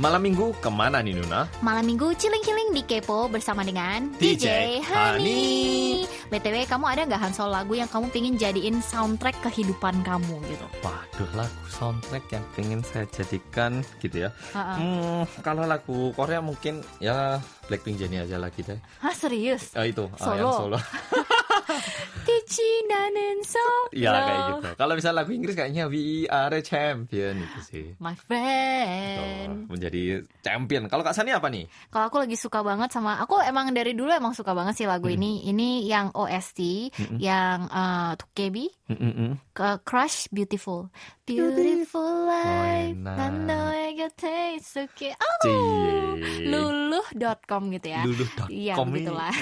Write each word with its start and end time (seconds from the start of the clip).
Malam 0.00 0.24
minggu 0.24 0.56
ke 0.64 0.72
mana 0.72 1.04
nih 1.04 1.12
Nuna? 1.12 1.44
Malam 1.60 1.84
minggu 1.84 2.16
chilling-chilling 2.16 2.72
di 2.72 2.88
Kepo 2.88 3.28
bersama 3.28 3.60
dengan 3.60 4.08
DJ 4.16 4.80
Honey. 4.80 6.08
BTW 6.32 6.64
kamu 6.64 6.88
ada 6.88 7.04
nggak 7.04 7.20
Hansol 7.20 7.52
lagu 7.52 7.76
yang 7.76 7.84
kamu 7.84 8.08
pingin 8.08 8.40
jadiin 8.40 8.80
soundtrack 8.80 9.36
kehidupan 9.44 10.00
kamu 10.00 10.40
gitu? 10.48 10.66
Waduh 10.80 11.30
lagu 11.36 11.60
soundtrack 11.68 12.32
yang 12.32 12.44
pengen 12.56 12.80
saya 12.80 13.04
jadikan 13.12 13.84
gitu 14.00 14.24
ya. 14.24 14.32
Ha-ha. 14.56 14.80
Hmm, 14.80 15.22
kalau 15.44 15.68
lagu 15.68 16.16
Korea 16.16 16.40
mungkin 16.40 16.80
ya 16.96 17.36
Blackpink 17.68 18.00
Jennie 18.00 18.24
aja 18.24 18.40
lagi 18.40 18.64
deh. 18.64 18.80
Hah 19.04 19.12
serius? 19.12 19.76
Eh, 19.76 19.92
itu 19.92 20.08
ah, 20.16 20.32
Solo. 20.32 20.80
yang 21.69 21.69
solo. 21.69 21.77
Tici 22.25 22.69
nanen 22.89 23.37
so. 23.45 23.65
ya 23.93 24.11
kayak 24.11 24.41
gitu. 24.49 24.69
Kalau 24.75 24.93
misalnya 24.97 25.17
lagu 25.21 25.31
Inggris 25.31 25.55
kayaknya 25.55 25.85
We 25.85 26.25
Are 26.25 26.51
a 26.51 26.61
Champion 26.61 27.35
itu 27.37 27.59
sih. 27.61 27.85
My 28.01 28.13
Tuh, 28.13 28.21
friend. 28.25 29.51
menjadi 29.69 30.01
champion. 30.41 30.89
Kalau 30.89 31.05
Kak 31.05 31.13
Sani 31.13 31.31
apa 31.31 31.47
nih? 31.47 31.69
Kalau 31.89 32.05
aku 32.09 32.17
lagi 32.21 32.35
suka 32.35 32.65
banget 32.65 32.89
sama 32.91 33.21
aku 33.21 33.39
emang 33.41 33.69
dari 33.71 33.93
dulu 33.93 34.09
emang 34.09 34.33
suka 34.33 34.57
banget 34.57 34.75
sih 34.75 34.87
lagu 34.89 35.07
ini. 35.07 35.45
Ini 35.45 35.85
yang 35.85 36.07
OST, 36.11 36.91
yang 37.21 37.69
uh, 37.69 38.17
Tokebi, 38.17 38.65
Mm-mm. 38.89 39.37
ke 39.53 39.79
Crush 39.85 40.27
Beautiful. 40.33 40.89
Beautiful 41.25 42.29
life. 42.29 42.93
enak. 42.93 43.17
난너의 43.17 43.95
곁에 43.97 44.53
있을게. 44.61 45.17
Oh, 45.17 45.37
Cie. 45.41 46.45
luluh.com 46.53 47.73
gitu 47.73 47.87
ya. 47.89 48.05
Luluh.com 48.05 48.47
Iya, 48.53 48.73
ini, 48.77 48.85
begitulah. 48.93 49.33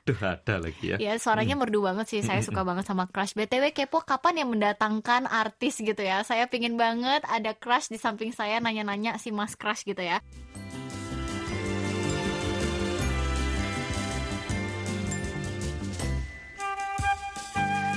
Aduh 0.00 0.20
ada 0.24 0.54
lagi 0.56 0.84
ya. 0.92 0.96
Ya 0.96 1.12
suaranya 1.20 1.60
merdu 1.71 1.87
banget 1.87 2.11
sih 2.11 2.19
Saya 2.19 2.43
suka 2.43 2.67
banget 2.67 2.83
sama 2.83 3.07
Crush. 3.07 3.31
BTW 3.31 3.71
kepo 3.71 4.03
kapan 4.03 4.43
yang 4.43 4.51
mendatangkan 4.51 5.23
artis 5.23 5.79
gitu 5.79 6.03
ya. 6.03 6.19
Saya 6.27 6.51
pingin 6.51 6.75
banget 6.75 7.23
ada 7.31 7.55
Crush 7.55 7.87
di 7.87 7.95
samping 7.95 8.35
saya 8.35 8.59
Nanya-nanya 8.59 9.15
si 9.15 9.31
Mas 9.31 9.55
Crush 9.55 9.87
gitu 9.87 10.03
ya 10.03 10.19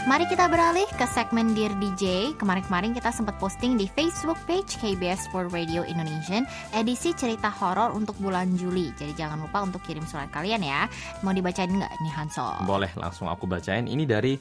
Mari 0.04 0.28
kita 0.28 0.52
beralih 0.52 0.84
ke 1.00 1.08
segmen 1.08 1.56
Dear 1.56 1.72
DJ. 1.80 2.36
Kemarin-kemarin 2.36 2.92
kita 2.92 3.08
sempat 3.08 3.40
posting 3.40 3.80
di 3.80 3.88
Facebook 3.88 4.36
page 4.44 4.76
KBS 4.76 5.32
World 5.32 5.48
Radio 5.56 5.80
Indonesian 5.80 6.44
edisi 6.76 7.16
cerita 7.16 7.48
horor 7.48 7.96
untuk 7.96 8.12
bulan 8.20 8.52
Juli. 8.52 8.92
Jadi 9.00 9.16
jangan 9.16 9.40
lupa 9.40 9.64
untuk 9.64 9.80
kirim 9.80 10.04
surat 10.04 10.28
kalian 10.28 10.60
ya. 10.60 10.84
Mau 11.24 11.32
dibacain 11.32 11.72
nggak 11.72 11.88
nih 12.04 12.12
Hanso? 12.20 12.44
Boleh 12.68 12.92
langsung 13.00 13.32
aku 13.32 13.48
bacain. 13.48 13.88
Ini 13.88 14.04
dari 14.04 14.36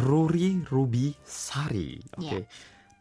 Ruri 0.00 0.64
Ruby 0.64 1.12
Sari. 1.20 2.00
Oke. 2.16 2.24
Iya. 2.24 2.40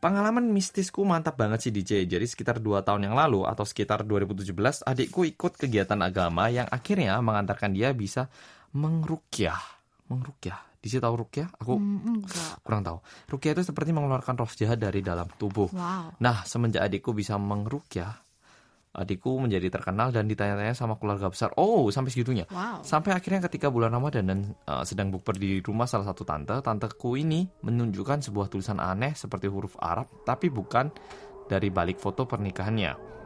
Pengalaman 0.04 0.52
mistisku 0.52 1.00
mantap 1.08 1.40
banget 1.40 1.64
sih 1.64 1.72
DJ. 1.72 2.12
Jadi 2.12 2.28
sekitar 2.28 2.60
2 2.60 2.84
tahun 2.84 3.08
yang 3.08 3.16
lalu 3.16 3.48
atau 3.48 3.64
sekitar 3.64 4.04
2017 4.04 4.84
adikku 4.84 5.24
ikut 5.24 5.56
kegiatan 5.56 6.04
agama 6.04 6.52
yang 6.52 6.68
akhirnya 6.68 7.16
mengantarkan 7.24 7.72
dia 7.72 7.96
bisa 7.96 8.28
mengrukyah. 8.76 9.64
Mengrukyah. 10.12 10.75
Disi 10.86 11.02
tahu 11.02 11.26
rukyah? 11.26 11.50
Aku 11.58 11.82
Hmm, 11.82 12.22
enggak. 12.22 12.62
kurang 12.62 12.86
tahu. 12.86 13.02
Rukyah 13.34 13.58
itu 13.58 13.64
seperti 13.66 13.90
mengeluarkan 13.90 14.38
roh 14.38 14.52
jahat 14.54 14.78
dari 14.78 15.02
dalam 15.02 15.26
tubuh. 15.34 15.74
Wow. 15.74 16.14
Nah, 16.22 16.46
semenjak 16.46 16.86
adikku 16.86 17.10
bisa 17.10 17.42
mengrukyah, 17.42 18.14
adikku 18.94 19.34
menjadi 19.42 19.74
terkenal 19.74 20.14
dan 20.14 20.30
ditanya-tanya 20.30 20.78
sama 20.78 21.02
keluarga 21.02 21.34
besar. 21.34 21.50
Oh, 21.58 21.90
sampai 21.90 22.14
segitunya. 22.14 22.46
Wow. 22.54 22.86
Sampai 22.86 23.18
akhirnya 23.18 23.50
ketika 23.50 23.74
bulan 23.74 23.98
Ramadan 23.98 24.30
dan 24.30 24.40
uh, 24.70 24.86
sedang 24.86 25.10
bukber 25.10 25.34
di 25.34 25.58
rumah 25.66 25.90
salah 25.90 26.06
satu 26.06 26.22
tante, 26.22 26.54
tanteku 26.62 27.18
ini 27.18 27.50
menunjukkan 27.66 28.30
sebuah 28.30 28.46
tulisan 28.54 28.78
aneh 28.78 29.18
seperti 29.18 29.50
huruf 29.50 29.74
Arab, 29.82 30.06
tapi 30.22 30.54
bukan 30.54 30.94
dari 31.50 31.74
balik 31.74 31.98
foto 31.98 32.30
pernikahannya. 32.30 33.18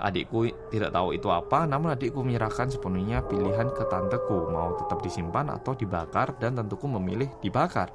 Adikku 0.00 0.48
tidak 0.72 0.96
tahu 0.96 1.12
itu 1.12 1.28
apa, 1.28 1.68
namun 1.68 1.92
adikku 1.92 2.24
menyerahkan 2.24 2.72
sepenuhnya 2.72 3.20
pilihan 3.28 3.68
ke 3.68 3.84
tanteku, 3.84 4.48
mau 4.48 4.72
tetap 4.80 5.04
disimpan 5.04 5.52
atau 5.52 5.76
dibakar, 5.76 6.32
dan 6.40 6.56
tentuku 6.56 6.88
memilih 6.88 7.28
dibakar. 7.44 7.92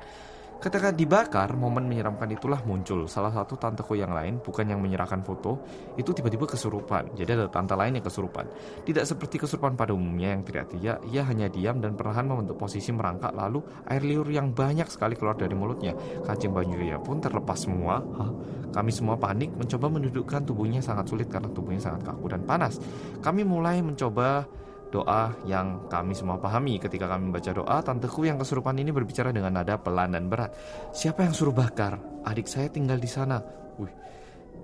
Ketika 0.56 0.90
dibakar, 0.90 1.54
momen 1.54 1.86
menyeramkan 1.86 2.26
itulah 2.32 2.64
muncul. 2.66 3.06
Salah 3.06 3.30
satu 3.30 3.60
tanteku 3.60 3.94
yang 3.94 4.16
lain, 4.16 4.42
bukan 4.42 4.66
yang 4.66 4.82
menyerahkan 4.82 5.22
foto, 5.22 5.62
itu 6.00 6.10
tiba-tiba 6.16 6.50
kesurupan. 6.50 7.14
Jadi 7.14 7.38
ada 7.38 7.46
tante 7.52 7.78
lain 7.78 8.00
yang 8.00 8.06
kesurupan. 8.06 8.50
Tidak 8.82 9.04
seperti 9.06 9.38
kesurupan 9.38 9.78
pada 9.78 9.94
umumnya 9.94 10.34
yang 10.34 10.42
teriak-teriak, 10.42 11.06
ia 11.12 11.22
hanya 11.28 11.52
diam 11.52 11.78
dan 11.84 11.94
perlahan 11.94 12.26
membentuk 12.26 12.58
posisi 12.58 12.90
merangkak 12.90 13.36
lalu 13.36 13.62
air 13.86 14.02
liur 14.02 14.26
yang 14.32 14.56
banyak 14.56 14.90
sekali 14.90 15.14
keluar 15.14 15.38
dari 15.38 15.54
mulutnya. 15.54 15.94
Kancing 16.24 16.56
bajunya 16.56 16.98
pun 16.98 17.22
terlepas 17.22 17.60
semua. 17.62 18.02
Hah? 18.02 18.32
Kami 18.74 18.92
semua 18.92 19.16
panik 19.16 19.54
mencoba 19.54 19.88
mendudukkan 19.88 20.44
tubuhnya 20.50 20.82
sangat 20.82 21.08
sulit 21.08 21.28
karena 21.30 21.48
tubuhnya 21.52 21.80
sangat 21.80 22.10
kaku 22.10 22.26
dan 22.32 22.42
panas. 22.44 22.82
Kami 23.22 23.46
mulai 23.46 23.80
mencoba 23.86 24.44
doa 24.92 25.34
yang 25.46 25.88
kami 25.88 26.14
semua 26.14 26.38
pahami. 26.38 26.78
Ketika 26.78 27.06
kami 27.06 27.30
membaca 27.30 27.52
doa, 27.52 27.78
tanteku 27.82 28.24
yang 28.24 28.38
kesurupan 28.38 28.78
ini 28.78 28.90
berbicara 28.90 29.34
dengan 29.34 29.56
nada 29.56 29.76
pelan 29.78 30.14
dan 30.14 30.30
berat. 30.30 30.54
Siapa 30.92 31.26
yang 31.26 31.34
suruh 31.34 31.54
bakar? 31.54 31.98
Adik 32.24 32.46
saya 32.46 32.70
tinggal 32.70 32.98
di 32.98 33.10
sana. 33.10 33.42
Wih, 33.76 33.92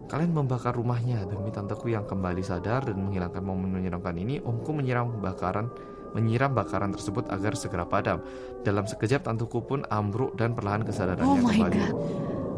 kalian 0.08 0.32
membakar 0.32 0.74
rumahnya 0.74 1.26
demi 1.26 1.52
tanteku 1.52 1.92
yang 1.92 2.08
kembali 2.08 2.42
sadar 2.42 2.88
dan 2.88 2.98
menghilangkan 3.00 3.44
momen 3.44 3.70
menyeramkan 3.76 4.16
ini. 4.18 4.40
Omku 4.40 4.72
menyiram 4.72 5.20
bakaran 5.20 5.68
menyiram 6.12 6.52
bakaran 6.52 6.92
tersebut 6.92 7.28
agar 7.32 7.56
segera 7.56 7.88
padam. 7.88 8.20
Dalam 8.68 8.84
sekejap 8.84 9.24
tanteku 9.24 9.64
pun 9.64 9.88
ambruk 9.88 10.36
dan 10.36 10.52
perlahan 10.52 10.84
kesadarannya 10.84 11.24
Oh 11.24 11.40
my 11.40 11.56
kembali. 11.56 11.80
God. 11.80 11.96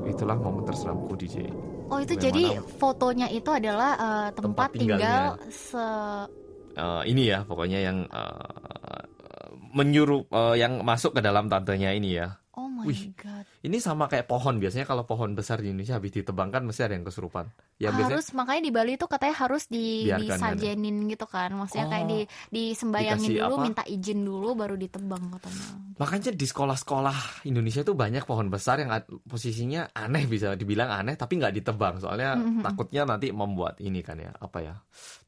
Itulah 0.04 0.36
momen 0.36 0.66
terseramku 0.66 1.14
DJ. 1.16 1.48
Oh 1.88 2.02
itu 2.02 2.18
Bagaimana? 2.18 2.26
jadi 2.26 2.44
fotonya 2.82 3.28
itu 3.30 3.50
adalah 3.54 3.92
uh, 3.96 4.30
tempat, 4.34 4.68
Tempat 4.68 4.70
tinggal 4.74 5.24
se 5.48 5.86
Eh, 6.74 7.02
ini 7.06 7.30
ya 7.30 7.46
pokoknya 7.46 7.80
yang 7.86 7.98
eh, 8.10 9.04
menyuruh 9.74 10.26
eh, 10.26 10.56
yang 10.58 10.82
masuk 10.82 11.14
ke 11.14 11.22
dalam 11.22 11.46
tantenya 11.46 11.94
ini 11.94 12.18
ya. 12.18 12.42
Oh 12.58 12.66
my 12.70 12.90
Wih. 12.90 13.14
god. 13.18 13.46
Ini 13.64 13.80
sama 13.80 14.12
kayak 14.12 14.28
pohon 14.28 14.60
biasanya 14.60 14.84
kalau 14.84 15.08
pohon 15.08 15.32
besar 15.34 15.64
di 15.64 15.72
Indonesia 15.72 15.96
habis 15.96 16.12
ditebang 16.12 16.52
kan 16.52 16.68
mesti 16.68 16.84
ada 16.84 17.00
yang 17.00 17.08
kesurupan. 17.08 17.48
Ya 17.80 17.96
biasanya 17.96 18.20
harus 18.20 18.28
makanya 18.36 18.62
di 18.68 18.72
Bali 18.76 18.92
itu 19.00 19.08
katanya 19.08 19.36
harus 19.40 19.64
di 19.72 20.04
Biarkan, 20.04 20.20
disajenin 20.28 20.96
gitu 21.08 21.24
kan. 21.24 21.56
Maksudnya 21.56 21.88
kayak 21.88 22.04
Oh. 22.04 22.12
di 22.12 22.20
disembayangin 22.52 23.24
Dikasih 23.24 23.40
dulu, 23.40 23.56
apa? 23.56 23.64
minta 23.64 23.84
izin 23.88 24.20
dulu 24.22 24.50
baru 24.54 24.76
ditebang 24.76 25.24
katanya. 25.40 25.68
makanya 25.94 26.34
di 26.34 26.44
sekolah-sekolah 26.44 27.46
Indonesia 27.46 27.82
tuh 27.82 27.94
banyak 27.94 28.26
pohon 28.26 28.50
besar 28.50 28.82
yang 28.82 28.90
posisinya 29.24 29.94
aneh 29.94 30.26
bisa 30.26 30.58
dibilang 30.58 30.90
aneh 30.90 31.14
tapi 31.14 31.38
nggak 31.38 31.54
ditebang 31.54 32.02
soalnya 32.02 32.34
Mhm. 32.34 32.66
takutnya 32.66 33.06
nanti 33.06 33.30
membuat 33.30 33.78
ini 33.80 34.02
kan 34.02 34.18
ya 34.18 34.34
apa 34.34 34.58
ya 34.60 34.76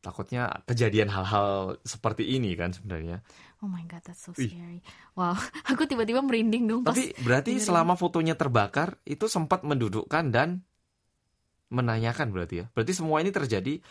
takutnya 0.01 0.49
kejadian 0.65 1.07
hal-hal 1.07 1.77
seperti 1.81 2.25
ini 2.35 2.53
kan 2.53 2.73
sebenarnya. 2.73 3.21
Oh 3.65 3.69
my 3.69 3.81
god, 3.89 4.05
that's 4.05 4.21
so 4.21 4.29
scary. 4.37 4.85
Wow, 5.17 5.33
aku 5.73 5.89
tiba-tiba 5.89 6.21
merinding 6.21 6.69
dong 6.69 6.81
pas 6.85 6.93
Tapi 6.93 7.17
berarti 7.25 7.57
dengerin. 7.57 7.65
selama 7.65 7.97
fotonya 7.97 8.37
terbakar 8.37 9.01
itu 9.09 9.25
sempat 9.25 9.65
mendudukkan 9.65 10.29
dan 10.29 10.61
menanyakan 11.73 12.29
berarti 12.29 12.61
ya. 12.61 12.65
Berarti 12.77 12.93
semua 12.93 13.25
ini 13.25 13.33
terjadi 13.33 13.81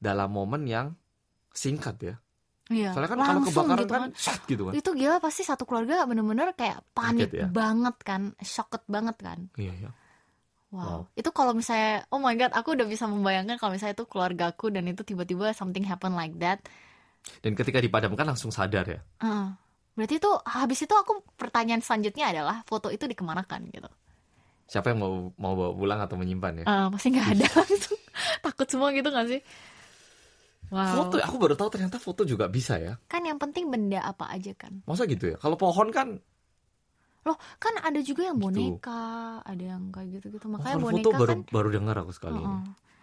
dalam 0.00 0.32
momen 0.32 0.64
yang 0.64 0.96
singkat 1.52 1.96
ya. 2.00 2.14
Iya, 2.72 2.96
Soalnya 2.96 3.10
kan 3.12 3.18
kalau 3.20 3.28
langsung 3.44 3.48
kebakaran 3.52 3.80
gitu 3.84 3.92
kan 3.92 4.10
shot 4.16 4.40
gitu 4.48 4.62
kan. 4.64 4.72
Itu 4.76 4.90
gila 4.96 5.16
pasti 5.20 5.42
satu 5.44 5.68
keluarga 5.68 6.08
bener-bener 6.08 6.56
kayak 6.56 6.80
panik 6.96 7.32
ya? 7.32 7.48
banget 7.48 7.96
kan, 8.00 8.32
shocked 8.40 8.88
banget 8.88 9.16
kan. 9.20 9.52
Iya 9.60 9.88
ya. 9.88 9.90
Wow. 10.68 10.84
Wow. 10.84 11.00
Itu 11.16 11.32
kalau 11.32 11.56
misalnya, 11.56 12.04
oh 12.12 12.20
my 12.20 12.36
god, 12.36 12.52
aku 12.52 12.76
udah 12.76 12.84
bisa 12.84 13.08
membayangkan 13.08 13.56
kalau 13.56 13.72
misalnya 13.72 13.96
itu 13.96 14.04
keluargaku 14.04 14.68
dan 14.68 14.84
itu 14.88 15.00
tiba-tiba 15.00 15.52
something 15.56 15.84
happen 15.84 16.12
like 16.12 16.36
that. 16.40 16.60
Dan 17.38 17.52
ketika 17.54 17.78
dipadamkan 17.78 18.26
langsung 18.26 18.50
sadar 18.50 18.84
ya. 18.84 19.00
Heeh. 19.20 19.48
berarti 19.92 20.14
itu 20.22 20.30
habis 20.46 20.78
itu 20.78 20.94
aku 20.94 21.26
pertanyaan 21.34 21.82
selanjutnya 21.82 22.30
adalah 22.30 22.62
foto 22.62 22.86
itu 22.86 23.02
dikemanakan 23.04 23.66
gitu. 23.66 23.90
Siapa 24.64 24.94
yang 24.94 25.02
mau 25.02 25.34
mau 25.34 25.58
bawa 25.58 25.72
pulang 25.74 25.98
atau 25.98 26.14
menyimpan 26.14 26.62
ya? 26.62 26.64
Eh, 26.70 26.86
pasti 26.94 27.08
nggak 27.10 27.28
ada 27.34 27.46
langsung 27.58 27.98
takut 28.38 28.66
semua 28.70 28.94
gitu 28.94 29.10
nggak 29.10 29.26
sih? 29.26 29.40
Wow. 30.68 31.08
Foto 31.08 31.16
aku 31.18 31.36
baru 31.40 31.54
tahu 31.56 31.68
ternyata 31.72 31.96
foto 31.96 32.22
juga 32.22 32.46
bisa 32.46 32.76
ya. 32.76 32.94
Kan 33.08 33.24
yang 33.24 33.40
penting 33.40 33.72
benda 33.72 34.04
apa 34.04 34.28
aja 34.28 34.52
kan. 34.54 34.84
Masa 34.84 35.08
gitu 35.08 35.32
ya? 35.32 35.36
Kalau 35.40 35.56
pohon 35.56 35.88
kan 35.90 36.20
Loh, 37.26 37.36
kan 37.58 37.74
ada 37.82 37.98
juga 38.00 38.24
yang 38.24 38.38
Gitu. 38.38 38.46
boneka, 38.78 39.04
ada 39.44 39.64
yang 39.76 39.90
kayak 39.92 40.16
gitu-gitu. 40.16 40.46
Makanya 40.48 40.76
kalau 40.78 40.86
boneka 40.86 41.02
foto 41.02 41.18
baru 41.18 41.32
kan 41.34 41.40
baru 41.50 41.68
dengar 41.74 41.96
aku 42.00 42.12
sekali 42.14 42.38
ini. 42.38 42.56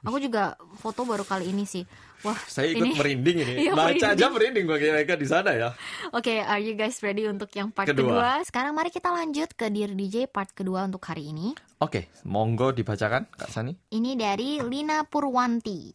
Aku 0.06 0.18
juga 0.18 0.54
foto 0.78 1.04
baru 1.04 1.22
kali 1.22 1.50
ini 1.50 1.66
sih. 1.66 1.84
Wah, 2.22 2.38
Saya 2.42 2.72
ikut 2.72 2.82
ini 2.82 2.98
merinding 2.98 3.38
ini. 3.42 3.54
Iya, 3.66 3.72
Baca 3.74 3.86
merinding. 3.92 4.14
aja 4.18 4.26
merinding 4.30 4.66
bagi 4.66 4.88
mereka 4.90 5.14
di 5.14 5.28
sana 5.28 5.52
ya. 5.52 5.70
Oke, 6.10 6.40
are 6.40 6.58
you 6.58 6.74
guys 6.74 6.98
ready 7.02 7.26
untuk 7.26 7.50
yang 7.52 7.70
part 7.70 7.86
Kedua. 7.86 8.02
kedua? 8.02 8.30
Sekarang 8.42 8.74
mari 8.74 8.90
kita 8.90 9.10
lanjut 9.10 9.54
ke 9.54 9.70
Dear 9.70 9.92
DJ 9.92 10.26
part 10.26 10.50
kedua 10.50 10.86
untuk 10.86 11.06
hari 11.06 11.30
ini. 11.30 11.54
Oke, 11.78 12.10
monggo 12.24 12.72
dibacakan 12.72 13.30
Kak 13.30 13.52
Sani. 13.52 13.78
Ini 13.90 14.16
dari 14.16 14.58
Lina 14.60 15.06
Purwanti. 15.06 15.94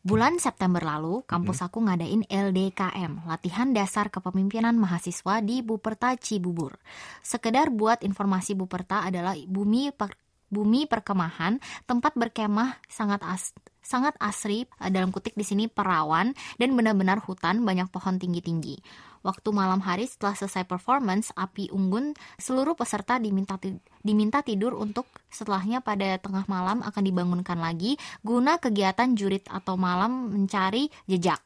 Bulan 0.00 0.40
September 0.40 0.80
lalu, 0.80 1.28
kampus 1.28 1.60
aku 1.60 1.84
ngadain 1.84 2.24
LDKM, 2.24 3.28
latihan 3.28 3.68
dasar 3.70 4.08
kepemimpinan 4.08 4.72
mahasiswa 4.72 5.44
di 5.44 5.60
Buperta 5.60 6.16
Cibubur. 6.16 6.80
Sekedar 7.20 7.68
buat 7.68 8.00
informasi 8.00 8.56
Buperta 8.56 9.04
adalah 9.04 9.36
bumi 9.44 9.92
per- 9.92 10.16
bumi 10.50 10.84
perkemahan, 10.90 11.62
tempat 11.86 12.12
berkemah 12.18 12.76
sangat 12.90 13.22
as 13.24 13.54
sangat 13.80 14.14
asri 14.20 14.68
eh, 14.78 14.90
dalam 14.92 15.10
kutik 15.10 15.34
di 15.34 15.42
sini 15.42 15.64
perawan 15.66 16.36
dan 16.60 16.70
benar-benar 16.76 17.18
hutan 17.24 17.64
banyak 17.64 17.88
pohon 17.88 18.20
tinggi-tinggi. 18.20 18.78
Waktu 19.20 19.52
malam 19.52 19.84
hari 19.84 20.08
setelah 20.08 20.32
selesai 20.32 20.64
performance, 20.64 21.28
api 21.36 21.68
unggun 21.68 22.16
seluruh 22.40 22.72
peserta 22.72 23.20
diminta 23.20 23.60
diminta 24.00 24.40
tidur 24.40 24.72
untuk 24.80 25.04
setelahnya 25.28 25.84
pada 25.84 26.16
tengah 26.16 26.48
malam 26.48 26.80
akan 26.80 27.02
dibangunkan 27.04 27.60
lagi 27.60 28.00
guna 28.24 28.56
kegiatan 28.56 29.12
jurit 29.12 29.44
atau 29.52 29.76
malam 29.76 30.32
mencari 30.32 30.88
jejak. 31.04 31.40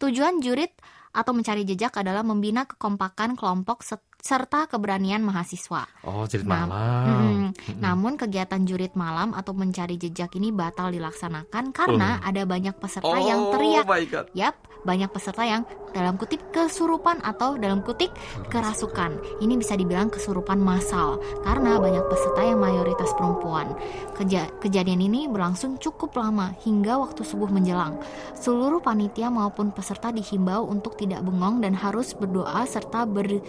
Tujuan 0.00 0.40
jurit 0.40 0.72
atau 1.12 1.36
mencari 1.36 1.62
jejak 1.68 1.92
adalah 2.00 2.24
membina 2.24 2.64
kekompakan 2.64 3.36
kelompok 3.36 3.84
serta 4.24 4.64
keberanian 4.64 5.20
mahasiswa. 5.20 5.84
Oh, 6.00 6.24
jurit 6.24 6.48
nah, 6.48 6.64
malam. 6.64 7.04
Mm, 7.04 7.52
mm, 7.52 7.76
namun 7.76 8.16
kegiatan 8.16 8.64
jurit 8.64 8.96
malam 8.96 9.36
atau 9.36 9.52
mencari 9.52 10.00
jejak 10.00 10.32
ini 10.40 10.48
batal 10.48 10.88
dilaksanakan 10.96 11.76
karena 11.76 12.24
uh. 12.24 12.32
ada 12.32 12.48
banyak 12.48 12.72
peserta 12.80 13.04
oh, 13.04 13.20
yang 13.20 13.52
teriak. 13.52 13.84
Yap, 14.32 14.56
banyak 14.80 15.12
peserta 15.12 15.44
yang 15.44 15.68
dalam 15.92 16.16
kutip 16.16 16.40
kesurupan 16.56 17.20
atau 17.20 17.60
dalam 17.60 17.84
kutip 17.84 18.16
kerasukan. 18.48 19.44
Ini 19.44 19.60
bisa 19.60 19.76
dibilang 19.76 20.08
kesurupan 20.08 20.56
massal 20.56 21.20
karena 21.44 21.76
banyak 21.76 22.08
peserta 22.08 22.48
yang 22.48 22.64
mayoritas 22.64 23.12
perempuan. 23.12 23.76
Keja 24.16 24.48
kejadian 24.56 25.04
ini 25.04 25.28
berlangsung 25.28 25.76
cukup 25.76 26.16
lama 26.16 26.56
hingga 26.64 26.96
waktu 26.96 27.28
subuh 27.28 27.52
menjelang. 27.52 28.00
Seluruh 28.32 28.80
panitia 28.80 29.28
maupun 29.28 29.68
peserta 29.68 30.08
dihimbau 30.08 30.64
untuk 30.64 30.96
tidak 30.96 31.20
bengong 31.20 31.60
dan 31.60 31.76
harus 31.76 32.16
berdoa 32.16 32.64
serta 32.64 33.04
ber 33.04 33.44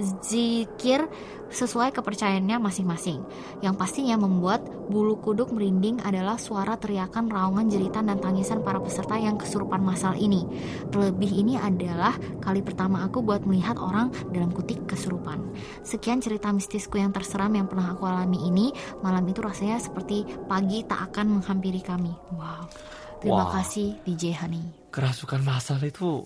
zikir 0.00 1.04
sesuai 1.50 1.90
kepercayaannya 1.90 2.62
masing-masing. 2.62 3.20
Yang 3.60 3.74
pastinya 3.76 4.16
membuat 4.16 4.62
bulu 4.86 5.18
kuduk 5.18 5.50
merinding 5.50 5.98
adalah 6.00 6.38
suara 6.38 6.78
teriakan, 6.78 7.26
raungan, 7.26 7.66
jeritan, 7.66 8.06
dan 8.06 8.22
tangisan 8.22 8.62
para 8.62 8.78
peserta 8.78 9.18
yang 9.18 9.36
kesurupan 9.36 9.82
masal 9.82 10.14
ini. 10.14 10.46
Terlebih 10.88 11.30
ini 11.42 11.58
adalah 11.58 12.14
kali 12.40 12.62
pertama 12.62 13.02
aku 13.02 13.20
buat 13.20 13.42
melihat 13.44 13.76
orang 13.76 14.14
dalam 14.30 14.54
kutik 14.54 14.86
kesurupan. 14.86 15.42
Sekian 15.82 16.22
cerita 16.22 16.54
mistisku 16.54 16.96
yang 16.96 17.10
terseram 17.10 17.50
yang 17.52 17.66
pernah 17.66 17.92
aku 17.92 18.06
alami 18.06 18.46
ini. 18.46 18.70
Malam 19.02 19.26
itu 19.26 19.42
rasanya 19.42 19.82
seperti 19.82 20.22
pagi 20.46 20.86
tak 20.86 21.10
akan 21.12 21.42
menghampiri 21.42 21.82
kami. 21.82 22.14
Wow. 22.38 22.70
Terima 23.20 23.44
wow. 23.50 23.52
kasih 23.60 24.00
DJ 24.06 24.32
Honey. 24.38 24.64
Kerasukan 24.94 25.42
masal 25.44 25.82
itu 25.82 26.24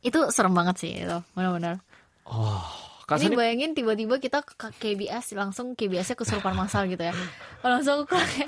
itu 0.00 0.16
serem 0.32 0.56
banget 0.56 0.80
sih 0.80 1.04
itu, 1.04 1.18
benar-benar. 1.36 1.76
Oh 2.24 2.89
Kasih 3.10 3.26
ini 3.26 3.34
bayangin 3.34 3.74
tiba-tiba 3.74 4.22
kita 4.22 4.46
ke 4.46 4.70
KBS 4.70 5.34
langsung 5.34 5.74
KBS-nya 5.74 6.14
kesurupan 6.14 6.54
masal 6.54 6.86
gitu 6.86 7.02
ya. 7.02 7.10
langsung 7.66 8.06
aku 8.06 8.14
kayak 8.14 8.46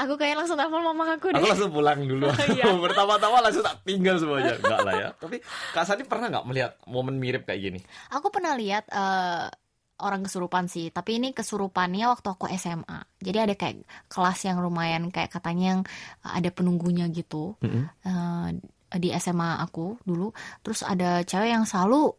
aku 0.00 0.16
kayak 0.16 0.40
langsung 0.40 0.56
telepon 0.56 0.80
mama 0.80 1.12
aku 1.12 1.28
deh. 1.28 1.36
Aku 1.36 1.52
langsung 1.52 1.72
pulang 1.76 2.00
dulu. 2.00 2.32
Iya. 2.48 2.72
Pertama-tama 2.88 3.44
langsung 3.44 3.60
tak 3.60 3.84
tinggal 3.84 4.16
semuanya. 4.16 4.56
Enggak 4.56 4.80
lah 4.80 4.94
ya. 4.96 5.08
Tapi 5.12 5.44
Kak 5.76 5.84
Sani 5.84 6.08
pernah 6.08 6.32
nggak 6.32 6.46
melihat 6.48 6.72
momen 6.88 7.20
mirip 7.20 7.44
kayak 7.44 7.60
gini? 7.60 7.80
Aku 8.08 8.32
pernah 8.32 8.56
lihat 8.56 8.88
uh, 8.88 9.52
orang 10.00 10.24
kesurupan 10.24 10.72
sih, 10.72 10.88
tapi 10.88 11.20
ini 11.20 11.36
kesurupannya 11.36 12.08
waktu 12.08 12.32
aku 12.32 12.48
SMA. 12.56 13.04
Jadi 13.20 13.38
ada 13.44 13.54
kayak 13.60 13.84
kelas 14.08 14.40
yang 14.48 14.64
lumayan 14.64 15.12
kayak 15.12 15.28
katanya 15.28 15.76
yang 15.76 15.80
ada 16.24 16.48
penunggunya 16.48 17.12
gitu. 17.12 17.60
Mm 17.60 17.68
-hmm. 17.68 17.84
uh, 18.08 18.48
di 18.96 19.12
SMA 19.20 19.60
aku 19.60 20.00
dulu. 20.08 20.32
Terus 20.64 20.80
ada 20.80 21.20
cewek 21.20 21.52
yang 21.52 21.68
selalu 21.68 22.16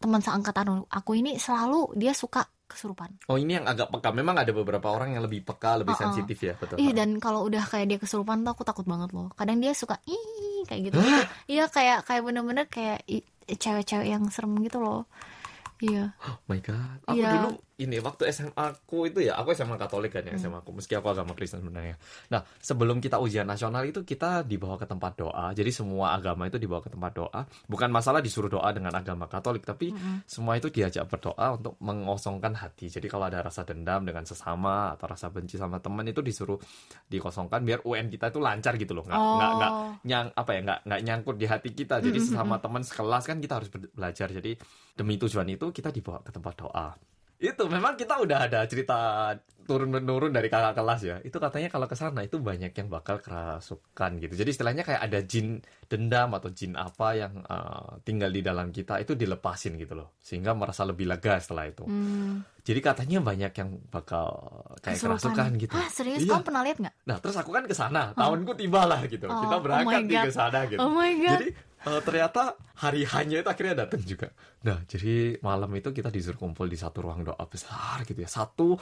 teman 0.00 0.24
seangkatan 0.24 0.88
aku 0.88 1.12
ini 1.20 1.36
selalu 1.36 1.92
dia 1.92 2.16
suka 2.16 2.48
kesurupan. 2.70 3.20
Oh 3.28 3.36
ini 3.36 3.58
yang 3.60 3.66
agak 3.66 3.90
peka. 3.92 4.14
Memang 4.14 4.40
ada 4.40 4.48
beberapa 4.54 4.88
orang 4.94 5.12
yang 5.12 5.26
lebih 5.26 5.42
peka, 5.44 5.82
lebih 5.82 5.92
uh 5.92 5.98
-uh. 5.98 6.04
sensitif 6.08 6.38
ya, 6.40 6.54
betul. 6.56 6.80
Iya 6.80 6.92
dan 6.96 7.20
kalau 7.20 7.44
udah 7.44 7.66
kayak 7.66 7.86
dia 7.90 7.98
kesurupan 7.98 8.46
tuh 8.46 8.54
aku 8.54 8.62
takut 8.62 8.86
banget 8.88 9.10
loh. 9.12 9.28
Kadang 9.34 9.60
dia 9.60 9.74
suka 9.76 10.00
ih 10.08 10.64
kayak 10.64 10.80
gitu. 10.88 10.98
Iya 11.50 11.66
kayak 11.68 12.06
kayak 12.06 12.22
bener-bener 12.22 12.66
kayak 12.70 13.02
cewek-cewek 13.50 14.08
yang 14.08 14.24
serem 14.30 14.54
gitu 14.62 14.78
loh. 14.78 15.04
Iya. 15.82 16.14
Oh 16.22 16.38
my 16.46 16.60
god. 16.62 16.98
Aku 17.10 17.18
iya. 17.18 17.32
dulu 17.36 17.50
ini 17.80 17.96
waktu 18.04 18.28
SMA 18.28 18.52
aku 18.60 19.08
itu 19.08 19.24
ya 19.24 19.40
aku 19.40 19.56
SMA 19.56 19.80
Katolik 19.80 20.12
kan 20.12 20.20
ya 20.20 20.36
hmm. 20.36 20.42
SMA 20.42 20.58
aku 20.60 20.76
meski 20.76 20.92
aku 20.92 21.08
agama 21.08 21.32
Kristen 21.32 21.64
sebenarnya. 21.64 21.96
Nah 22.28 22.44
sebelum 22.60 23.00
kita 23.00 23.16
ujian 23.16 23.48
nasional 23.48 23.88
itu 23.88 24.04
kita 24.04 24.44
dibawa 24.44 24.76
ke 24.76 24.84
tempat 24.84 25.16
doa. 25.16 25.56
Jadi 25.56 25.72
semua 25.72 26.12
agama 26.12 26.44
itu 26.44 26.60
dibawa 26.60 26.84
ke 26.84 26.92
tempat 26.92 27.12
doa. 27.16 27.40
Bukan 27.64 27.88
masalah 27.88 28.20
disuruh 28.20 28.52
doa 28.52 28.68
dengan 28.76 28.92
agama 28.92 29.24
Katolik, 29.24 29.64
tapi 29.64 29.96
hmm. 29.96 30.28
semua 30.28 30.60
itu 30.60 30.68
diajak 30.68 31.08
berdoa 31.08 31.56
untuk 31.56 31.80
mengosongkan 31.80 32.52
hati. 32.52 32.92
Jadi 32.92 33.08
kalau 33.08 33.32
ada 33.32 33.40
rasa 33.40 33.64
dendam 33.64 34.04
dengan 34.04 34.28
sesama 34.28 34.92
atau 34.92 35.08
rasa 35.08 35.32
benci 35.32 35.56
sama 35.56 35.80
teman 35.80 36.04
itu 36.04 36.20
disuruh 36.20 36.60
dikosongkan 37.08 37.64
biar 37.64 37.80
UN 37.88 38.12
kita 38.12 38.28
itu 38.28 38.38
lancar 38.44 38.76
gitu 38.76 38.92
loh. 38.92 39.08
Nggak 39.08 39.16
oh. 39.16 39.36
nggak, 39.40 39.52
nggak 39.56 39.72
nyang 40.04 40.26
apa 40.36 40.50
ya 40.52 40.60
nggak 40.68 40.80
nggak 40.84 41.00
nyangkut 41.08 41.36
di 41.40 41.46
hati 41.48 41.70
kita. 41.72 42.04
Jadi 42.04 42.18
hmm. 42.20 42.26
sesama 42.28 42.60
teman 42.60 42.84
sekelas 42.84 43.24
kan 43.24 43.40
kita 43.40 43.54
harus 43.56 43.72
belajar. 43.72 44.28
Jadi 44.28 44.52
demi 44.92 45.16
tujuan 45.16 45.48
itu 45.48 45.72
kita 45.72 45.88
dibawa 45.88 46.20
ke 46.20 46.28
tempat 46.28 46.54
doa 46.60 46.92
itu 47.40 47.64
memang 47.72 47.96
kita 47.96 48.20
udah 48.20 48.38
ada 48.44 48.60
cerita 48.68 49.32
turun 49.70 49.86
menurun 49.86 50.34
dari 50.34 50.50
kakak 50.50 50.74
kelas 50.74 51.00
ya. 51.06 51.16
Itu 51.22 51.38
katanya 51.38 51.70
kalau 51.70 51.86
ke 51.86 51.94
sana 51.94 52.26
itu 52.26 52.42
banyak 52.42 52.74
yang 52.74 52.90
bakal 52.90 53.22
kerasukan 53.22 54.18
gitu. 54.18 54.34
Jadi 54.34 54.50
istilahnya 54.50 54.82
kayak 54.82 54.98
ada 54.98 55.22
jin 55.22 55.62
dendam 55.86 56.34
atau 56.34 56.50
jin 56.50 56.74
apa 56.74 57.14
yang 57.14 57.38
uh, 57.46 58.02
tinggal 58.02 58.34
di 58.34 58.42
dalam 58.42 58.74
kita 58.74 58.98
itu 58.98 59.14
dilepasin 59.14 59.78
gitu 59.78 59.94
loh. 59.94 60.18
Sehingga 60.18 60.58
merasa 60.58 60.82
lebih 60.82 61.06
lega 61.06 61.38
setelah 61.38 61.70
itu. 61.70 61.86
Hmm. 61.86 62.42
jadi 62.60 62.76
katanya 62.84 63.24
banyak 63.24 63.52
yang 63.56 63.70
bakal 63.88 64.36
kayak 64.84 65.00
Kesurupan. 65.00 65.16
kerasukan 65.16 65.50
gitu. 65.64 65.74
Ah 65.80 65.88
serius? 65.88 66.20
Iya. 66.22 66.30
kamu 66.36 66.44
pernah 66.44 66.62
lihat 66.66 66.78
nggak? 66.82 66.94
Nah 67.08 67.16
terus 67.22 67.36
aku 67.40 67.50
kan 67.56 67.64
ke 67.64 67.72
sana. 67.72 68.12
Tahunku 68.12 68.52
tiba 68.58 68.84
lah 68.84 69.00
gitu. 69.08 69.26
Oh, 69.30 69.38
kita 69.48 69.56
berangkat 69.64 70.02
oh 70.04 70.24
ke 70.28 70.34
sana 70.34 70.58
gitu. 70.68 70.78
Oh 70.82 70.92
my 70.92 71.12
God. 71.14 71.40
jadi 71.40 71.48
uh, 71.86 72.00
ternyata 72.04 72.56
hari 72.80 73.04
hanya 73.08 73.44
itu 73.44 73.48
akhirnya 73.48 73.86
datang 73.86 74.02
juga. 74.02 74.28
Nah, 74.66 74.84
jadi 74.84 75.40
malam 75.40 75.70
itu 75.76 75.88
kita 75.92 76.12
disuruh 76.12 76.40
kumpul 76.40 76.66
di 76.68 76.76
satu 76.76 77.04
ruang 77.04 77.24
doa 77.24 77.44
besar 77.48 78.04
gitu 78.04 78.20
ya. 78.20 78.30
Satu 78.30 78.76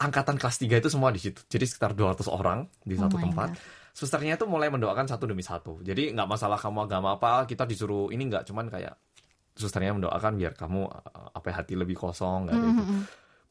angkatan 0.00 0.36
kelas 0.36 0.56
3 0.58 0.80
itu 0.82 0.88
semua 0.90 1.14
di 1.14 1.20
situ. 1.22 1.40
Jadi 1.46 1.64
sekitar 1.64 1.94
200 1.94 2.26
orang 2.28 2.66
di 2.82 2.98
satu 2.98 3.16
oh 3.16 3.22
tempat. 3.22 3.48
God. 3.54 3.82
Susternya 3.94 4.34
itu 4.34 4.44
mulai 4.50 4.68
mendoakan 4.74 5.06
satu 5.06 5.30
demi 5.30 5.46
satu. 5.46 5.78
Jadi 5.78 6.10
nggak 6.10 6.26
masalah 6.26 6.58
kamu 6.58 6.90
agama 6.90 7.14
apa, 7.14 7.46
kita 7.46 7.62
disuruh 7.62 8.10
ini 8.10 8.26
nggak 8.26 8.42
cuman 8.50 8.66
kayak 8.66 8.98
susternya 9.54 9.94
mendoakan 9.94 10.34
biar 10.34 10.52
kamu 10.58 10.82
uh, 10.90 11.30
apa 11.30 11.46
ya, 11.54 11.54
hati 11.62 11.78
lebih 11.78 11.94
kosong 11.94 12.50
nggak 12.50 12.58
mm 12.58 12.62
-hmm. 12.62 12.74
gitu. 12.74 12.92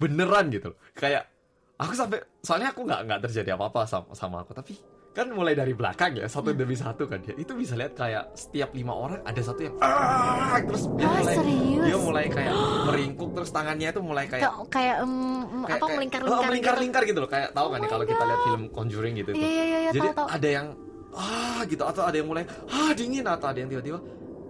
Beneran 0.03 0.45
gitu. 0.51 0.75
Kayak 0.91 1.31
aku 1.79 1.95
sampai 1.95 2.19
soalnya 2.43 2.75
aku 2.75 2.83
nggak 2.83 3.01
nggak 3.07 3.19
terjadi 3.23 3.55
apa-apa 3.55 3.87
sama, 3.87 4.11
sama 4.11 4.43
aku 4.43 4.51
tapi 4.51 4.75
kan 5.13 5.29
mulai 5.29 5.53
dari 5.53 5.77
belakang 5.77 6.17
ya 6.17 6.25
satu 6.25 6.57
demi 6.57 6.73
satu 6.73 7.05
kan 7.05 7.21
dia. 7.21 7.37
Itu 7.37 7.53
bisa 7.53 7.77
lihat 7.77 7.93
kayak 7.93 8.33
setiap 8.33 8.73
lima 8.73 8.97
orang 8.97 9.21
ada 9.21 9.41
satu 9.45 9.61
yang 9.61 9.75
ah, 9.79 10.57
terus 10.57 10.89
dia 10.97 11.05
ah, 11.05 11.13
mulai 11.13 11.35
serius? 11.37 11.85
dia 11.85 11.97
mulai 12.01 12.25
kayak 12.33 12.53
meringkuk 12.89 13.29
terus 13.37 13.49
tangannya 13.53 13.87
itu 13.93 14.01
mulai 14.01 14.25
kayak 14.25 14.49
kayak, 14.73 14.95
um, 15.05 15.63
kayak 15.69 15.77
apa 15.77 15.87
melingkar-lingkar 15.93 16.41
oh, 16.41 16.49
melingkar-lingkar 16.49 17.03
gitu. 17.05 17.11
gitu 17.13 17.19
loh 17.21 17.29
kayak 17.29 17.49
tahu 17.53 17.65
oh 17.65 17.71
kan 17.71 17.79
nih 17.79 17.89
kalau 17.93 18.05
kita 18.09 18.23
lihat 18.25 18.41
film 18.49 18.63
Conjuring 18.73 19.13
gitu 19.21 19.31
iya, 19.37 19.47
iya, 19.47 19.63
iya, 19.63 19.91
jadi 19.93 20.09
tahu, 20.09 20.17
tahu. 20.17 20.27
ada 20.33 20.49
yang 20.49 20.67
ah 21.13 21.61
gitu 21.69 21.83
atau 21.85 22.03
ada 22.09 22.15
yang 22.17 22.27
mulai 22.27 22.43
ah 22.73 22.91
dingin 22.97 23.25
atau 23.29 23.47
ada 23.53 23.59
yang 23.61 23.69
tiba-tiba 23.69 24.01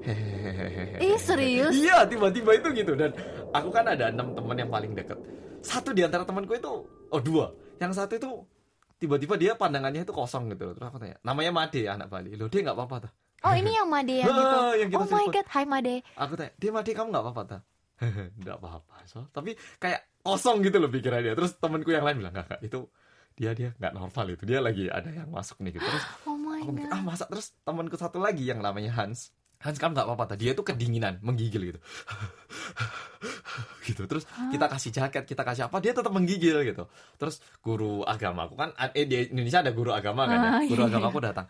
hehehe 0.04 1.00
eh 1.00 1.18
serius? 1.20 1.72
Iya 1.72 2.04
tiba-tiba 2.08 2.52
itu 2.60 2.68
gitu. 2.76 2.94
Dan 2.94 3.16
aku 3.56 3.70
kan 3.72 3.88
ada 3.88 4.12
enam 4.12 4.36
teman 4.36 4.56
yang 4.60 4.72
paling 4.72 4.92
deket. 4.94 5.18
Satu 5.64 5.96
di 5.96 6.04
antara 6.04 6.28
temanku 6.28 6.54
itu 6.56 6.84
oh 6.88 7.22
dua. 7.24 7.56
Yang 7.80 8.04
satu 8.04 8.14
itu 8.20 8.30
tiba-tiba 8.98 9.36
dia 9.36 9.52
pandangannya 9.58 10.06
itu 10.06 10.14
kosong 10.16 10.54
gitu 10.54 10.74
terus 10.74 10.88
aku 10.88 10.98
tanya 11.02 11.18
namanya 11.26 11.52
Made 11.52 11.82
anak 11.90 12.08
Bali? 12.08 12.34
Lo 12.38 12.48
dia 12.48 12.62
nggak 12.64 12.78
apa-apa 12.78 12.96
tuh 13.08 13.12
oh 13.44 13.54
ini 13.54 13.72
yang 13.76 13.88
Made 13.90 14.16
yang 14.24 14.30
gitu. 14.40 14.58
yang 14.80 14.90
oh 14.98 15.08
my 15.10 15.26
god. 15.30 15.48
Hai 15.52 15.66
Made. 15.68 15.96
Aku 16.16 16.34
tanya 16.40 16.52
dia 16.56 16.72
Made 16.72 16.92
kamu 16.92 17.08
nggak 17.12 17.24
apa-apa 17.24 17.42
tuh 17.46 17.62
nggak 18.42 18.58
apa-apa 18.60 18.96
so. 19.06 19.28
Tapi 19.32 19.56
kayak 19.80 20.24
kosong 20.24 20.64
gitu 20.64 20.80
loh 20.80 20.90
pikirannya 20.90 21.36
terus 21.36 21.56
temanku 21.60 21.92
yang 21.92 22.08
lain 22.08 22.20
bilang 22.24 22.34
nggak 22.36 22.64
itu 22.64 22.88
dia 23.34 23.52
dia 23.58 23.74
nggak 23.78 23.94
normal 23.98 24.26
itu. 24.30 24.44
Dia 24.46 24.60
lagi 24.62 24.86
ada 24.88 25.10
yang 25.10 25.30
masuk 25.30 25.60
nih 25.62 25.78
gitu. 25.78 25.86
Terus 25.86 26.06
oh 26.30 26.38
my 26.38 26.62
god 26.64 26.90
ah 26.94 27.02
masa? 27.02 27.26
Terus 27.28 27.54
temanku 27.66 27.96
satu 28.00 28.22
lagi 28.22 28.46
yang 28.48 28.64
namanya 28.64 28.94
Hans 28.94 29.34
Hans 29.64 29.80
kamu 29.80 29.96
nggak 29.96 30.08
apa-apa 30.12 30.36
dia 30.36 30.52
tuh 30.52 30.68
kedinginan 30.68 31.24
menggigil 31.24 31.74
gitu. 31.74 31.80
Gitu 33.84 34.08
terus 34.08 34.24
kita 34.52 34.72
kasih 34.72 34.92
jaket 34.96 35.24
kita 35.28 35.44
kasih 35.44 35.68
apa 35.68 35.80
dia 35.84 35.92
tetap 35.92 36.12
menggigil 36.12 36.64
gitu. 36.64 36.88
Terus 37.20 37.44
guru 37.60 38.04
agama 38.08 38.48
aku 38.48 38.56
kan 38.56 38.72
eh 38.96 39.04
di 39.08 39.32
Indonesia 39.32 39.60
ada 39.60 39.72
guru 39.76 39.92
agama 39.92 40.24
kan 40.28 40.40
ya? 40.40 40.50
Ah, 40.60 40.64
guru 40.64 40.82
iya, 40.88 40.90
agama 40.92 41.06
aku 41.12 41.20
datang. 41.20 41.46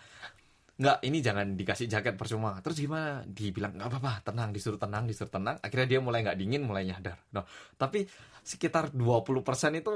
Nggak 0.73 0.97
ini 1.05 1.17
jangan 1.21 1.47
dikasih 1.53 1.85
jaket 1.85 2.17
percuma. 2.17 2.57
Terus 2.65 2.81
gimana? 2.81 3.21
Dibilang 3.25 3.77
nggak 3.77 3.89
apa-apa 3.89 4.33
tenang 4.33 4.49
disuruh 4.49 4.81
tenang 4.81 5.05
disuruh 5.05 5.29
tenang. 5.29 5.61
Akhirnya 5.61 5.87
dia 5.97 5.99
mulai 6.01 6.25
nggak 6.25 6.37
dingin 6.37 6.61
mulai 6.65 6.89
nyadar. 6.89 7.21
Nah 7.37 7.45
tapi 7.77 8.05
sekitar 8.41 8.89
20% 8.91 9.45
itu 9.77 9.93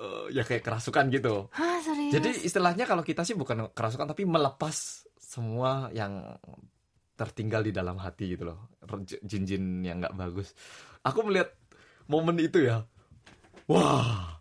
uh, 0.00 0.26
ya 0.32 0.42
kayak 0.46 0.64
kerasukan 0.64 1.04
gitu. 1.12 1.50
Hah, 1.52 1.78
jadi 2.14 2.30
istilahnya 2.46 2.88
kalau 2.88 3.04
kita 3.04 3.22
sih 3.26 3.36
bukan 3.36 3.70
kerasukan 3.74 4.08
tapi 4.08 4.24
melepas 4.24 5.06
semua 5.30 5.86
yang 5.94 6.34
tertinggal 7.14 7.62
di 7.62 7.70
dalam 7.70 8.02
hati 8.02 8.34
gitu 8.34 8.50
loh 8.50 8.66
jin-jin 9.22 9.86
yang 9.86 10.02
nggak 10.02 10.18
bagus 10.18 10.50
aku 11.06 11.22
melihat 11.22 11.54
momen 12.10 12.34
itu 12.42 12.66
ya 12.66 12.82
wah 13.70 14.40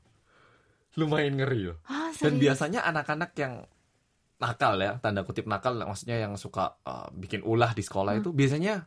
lumayan 1.00 1.39
ngeri 1.39 1.72
loh. 1.72 1.77
Ah, 1.88 2.12
Dan 2.12 2.36
biasanya 2.41 2.84
anak-anak 2.84 3.31
yang 3.39 3.63
nakal 4.39 4.75
ya, 4.79 5.00
tanda 5.00 5.24
kutip 5.24 5.48
nakal, 5.48 5.79
maksudnya 5.79 6.19
yang 6.19 6.36
suka 6.36 6.75
uh, 6.84 7.08
bikin 7.15 7.43
ulah 7.43 7.72
di 7.72 7.84
sekolah 7.84 8.19
Hmm. 8.19 8.22
itu 8.24 8.29
biasanya 8.36 8.84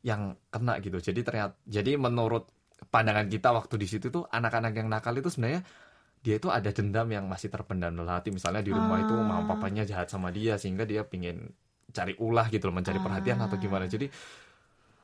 yang 0.00 0.36
kena 0.48 0.80
gitu. 0.80 0.96
Jadi 0.98 1.20
ternyata, 1.20 1.60
jadi 1.68 2.00
menurut 2.00 2.48
pandangan 2.88 3.28
kita 3.28 3.52
waktu 3.54 3.74
di 3.78 3.86
situ 3.86 4.08
tuh 4.08 4.24
anak-anak 4.32 4.72
yang 4.74 4.88
nakal 4.90 5.14
itu 5.14 5.28
sebenarnya 5.28 5.62
dia 6.22 6.38
itu 6.38 6.48
ada 6.48 6.70
dendam 6.70 7.10
yang 7.10 7.26
masih 7.26 7.50
terpendam 7.50 7.90
dalam 7.92 8.08
hati. 8.08 8.30
Misalnya 8.30 8.62
di 8.62 8.70
rumah 8.70 9.02
itu 9.02 9.12
Ah. 9.12 9.26
mama 9.26 9.42
papanya 9.44 9.82
jahat 9.82 10.06
sama 10.06 10.30
dia 10.30 10.54
sehingga 10.54 10.86
dia 10.86 11.02
pingin 11.02 11.50
cari 11.90 12.14
ulah 12.16 12.46
gitu 12.48 12.70
loh, 12.70 12.78
mencari 12.78 12.96
perhatian 12.96 13.42
atau 13.42 13.58
Ah. 13.58 13.60
gimana. 13.60 13.84
Jadi 13.90 14.06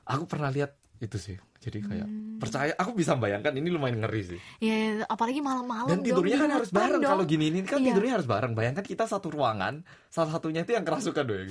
aku 0.06 0.24
pernah 0.24 0.48
lihat 0.48 0.72
itu 0.98 1.18
sih. 1.18 1.36
Jadi 1.58 1.78
kayak 1.82 2.06
Hmm. 2.06 2.38
percaya, 2.38 2.70
aku 2.74 2.94
bisa 2.94 3.18
bayangkan 3.18 3.50
ini 3.50 3.66
lumayan 3.66 3.98
ngeri 3.98 4.22
sih. 4.34 4.40
Ya, 4.62 5.02
apalagi 5.10 5.42
malam-malam. 5.42 5.90
Dan 5.90 6.02
dong, 6.02 6.06
tidurnya 6.06 6.38
di 6.38 6.42
kan 6.46 6.50
harus 6.54 6.70
bareng 6.70 7.02
dong. 7.02 7.10
kalau 7.10 7.24
gini 7.26 7.44
ini 7.50 7.58
kan 7.66 7.82
Iya. 7.82 7.90
tidurnya 7.90 8.12
harus 8.22 8.28
bareng. 8.30 8.52
Bayangkan 8.54 8.86
kita 8.86 9.04
satu 9.10 9.26
ruangan, 9.30 9.82
salah 10.06 10.30
satunya 10.30 10.62
itu 10.62 10.70
yang 10.74 10.86
kerasukan 10.86 11.26
doang. 11.26 11.50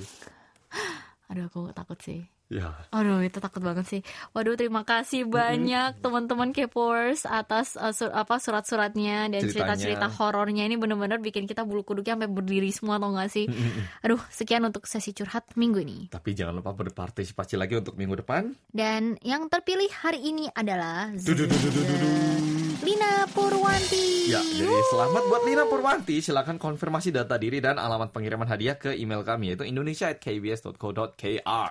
Aduh, 1.28 1.44
aku 1.44 1.60
takut 1.76 2.00
sih. 2.00 2.24
Ya. 2.48 2.72
Aduh, 2.96 3.20
itu 3.20 3.44
takut 3.44 3.60
banget 3.60 3.84
sih. 3.84 4.00
Waduh, 4.32 4.56
terima 4.56 4.80
kasih 4.80 5.28
banyak 5.28 6.00
teman-teman 6.00 6.56
Kepors 6.56 7.28
atas 7.28 7.76
uh, 7.76 7.92
sur- 7.92 8.08
apa 8.08 8.40
surat-suratnya 8.40 9.28
dan 9.28 9.44
Ceritanya. 9.44 9.76
cerita-cerita 9.76 10.08
horornya 10.16 10.64
ini 10.64 10.80
bener-bener 10.80 11.20
bikin 11.20 11.44
kita 11.44 11.68
bulu 11.68 11.84
kuduknya 11.84 12.16
sampai 12.16 12.32
berdiri 12.32 12.72
semua 12.72 12.96
tau 12.96 13.12
gak 13.12 13.28
sih? 13.28 13.44
Aduh, 14.00 14.16
sekian 14.32 14.64
untuk 14.64 14.88
sesi 14.88 15.12
curhat 15.12 15.44
minggu 15.60 15.84
ini. 15.84 16.08
Tapi 16.08 16.32
jangan 16.32 16.56
lupa 16.56 16.72
berpartisipasi 16.72 17.60
lagi 17.60 17.76
untuk 17.76 18.00
minggu 18.00 18.24
depan. 18.24 18.56
Dan 18.72 19.20
yang 19.20 19.52
terpilih 19.52 19.92
hari 20.00 20.24
ini 20.24 20.48
adalah. 20.56 21.12
Lina 22.78 23.26
Purwanti. 23.28 24.32
Ya, 24.32 24.40
jadi 24.40 24.72
selamat 24.88 25.22
buat 25.28 25.44
Lina 25.44 25.68
Purwanti. 25.68 26.24
Silakan 26.24 26.56
konfirmasi 26.56 27.12
data 27.12 27.36
diri 27.36 27.60
dan 27.60 27.76
alamat 27.76 28.16
pengiriman 28.16 28.48
hadiah 28.48 28.80
ke 28.80 28.96
email 28.96 29.20
kami 29.20 29.52
yaitu 29.52 29.68
indonesia@kbs.co.kr. 29.68 31.68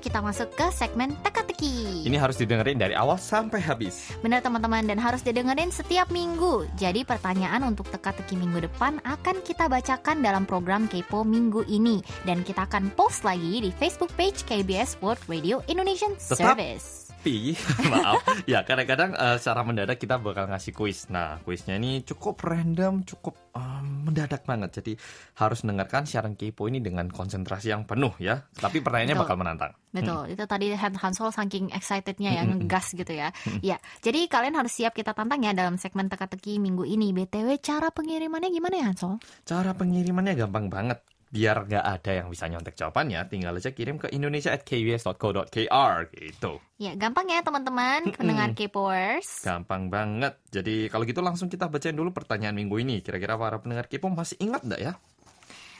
Yuk 0.00 0.08
kita 0.08 0.24
masuk 0.24 0.48
ke 0.56 0.64
segmen 0.72 1.12
teka-teki. 1.20 2.08
Ini 2.08 2.16
harus 2.16 2.40
didengerin 2.40 2.80
dari 2.80 2.96
awal 2.96 3.20
sampai 3.20 3.60
habis. 3.60 4.16
Benar 4.24 4.40
teman-teman 4.40 4.88
dan 4.88 4.96
harus 4.96 5.20
didengerin 5.20 5.68
setiap 5.68 6.08
minggu. 6.08 6.64
Jadi 6.80 7.04
pertanyaan 7.04 7.68
untuk 7.68 7.84
teka-teki 7.92 8.32
minggu 8.32 8.64
depan 8.64 8.96
akan 9.04 9.44
kita 9.44 9.68
bacakan 9.68 10.24
dalam 10.24 10.48
program 10.48 10.88
Kepo 10.88 11.20
minggu 11.20 11.68
ini 11.68 12.00
dan 12.24 12.40
kita 12.40 12.64
akan 12.64 12.88
post 12.96 13.28
lagi 13.28 13.60
di 13.60 13.68
Facebook 13.76 14.08
page 14.16 14.40
KBS 14.48 14.96
World 15.04 15.20
Radio 15.28 15.60
Indonesian 15.68 16.16
Tetap. 16.16 16.56
Service. 16.56 17.09
Tapi, 17.20 17.52
maaf, 17.92 18.24
ya 18.48 18.64
kadang-kadang 18.64 19.12
eh, 19.12 19.36
secara 19.36 19.60
mendadak 19.60 20.00
kita 20.00 20.16
bakal 20.16 20.48
ngasih 20.48 20.72
kuis. 20.72 21.12
Nah, 21.12 21.36
kuisnya 21.44 21.76
ini 21.76 22.00
cukup 22.00 22.40
random, 22.40 23.04
cukup 23.04 23.36
em, 23.52 24.08
mendadak 24.08 24.48
banget. 24.48 24.80
Jadi 24.80 24.96
harus 25.36 25.60
dengarkan 25.60 26.08
siaran 26.08 26.32
kepo 26.32 26.64
ini 26.72 26.80
dengan 26.80 27.12
konsentrasi 27.12 27.76
yang 27.76 27.84
penuh 27.84 28.16
ya. 28.16 28.40
Tapi 28.56 28.80
pertanyaannya 28.80 29.20
Betul. 29.20 29.24
bakal 29.28 29.36
menantang. 29.36 29.72
Betul, 29.92 30.32
itu 30.32 30.44
tadi 30.48 30.72
Han 30.72 30.96
Hansol 30.96 31.28
saking 31.28 31.76
excitednya 31.76 32.40
yang 32.40 32.56
ngegas 32.56 32.96
gitu 32.96 33.12
ya. 33.12 33.28
Ya, 33.60 33.76
jadi 34.00 34.24
kalian 34.24 34.56
harus 34.56 34.72
siap 34.72 34.96
kita 34.96 35.12
tantang 35.12 35.44
ya 35.44 35.52
dalam 35.52 35.76
segmen 35.76 36.08
teka-teki 36.08 36.56
minggu 36.56 36.88
ini. 36.88 37.12
BTW 37.12 37.60
cara 37.60 37.92
pengirimannya 37.92 38.48
gimana 38.48 38.80
ya 38.80 38.96
Hansol? 38.96 39.20
Cara 39.44 39.76
pengirimannya 39.76 40.40
gampang 40.40 40.72
banget. 40.72 41.04
Biar 41.30 41.62
nggak 41.62 41.86
ada 41.86 42.10
yang 42.10 42.26
bisa 42.26 42.50
nyontek 42.50 42.74
jawabannya, 42.74 43.22
tinggal 43.30 43.54
aja 43.54 43.70
kirim 43.70 44.02
ke 44.02 44.10
indonesia@kbs.co.kr 44.10 45.94
gitu. 46.10 46.58
Ya, 46.82 46.98
gampang 46.98 47.30
ya 47.30 47.38
teman-teman, 47.46 48.10
pendengar 48.10 48.50
Kpowers. 48.50 49.46
Gampang 49.46 49.86
banget. 49.94 50.34
Jadi 50.50 50.90
kalau 50.90 51.06
gitu 51.06 51.22
langsung 51.22 51.46
kita 51.46 51.70
bacain 51.70 51.94
dulu 51.94 52.10
pertanyaan 52.10 52.58
minggu 52.58 52.82
ini. 52.82 52.98
Kira-kira 52.98 53.38
para 53.38 53.62
pendengar 53.62 53.86
kepo 53.86 54.10
masih 54.10 54.42
ingat 54.42 54.66
nggak 54.66 54.82
ya? 54.82 54.98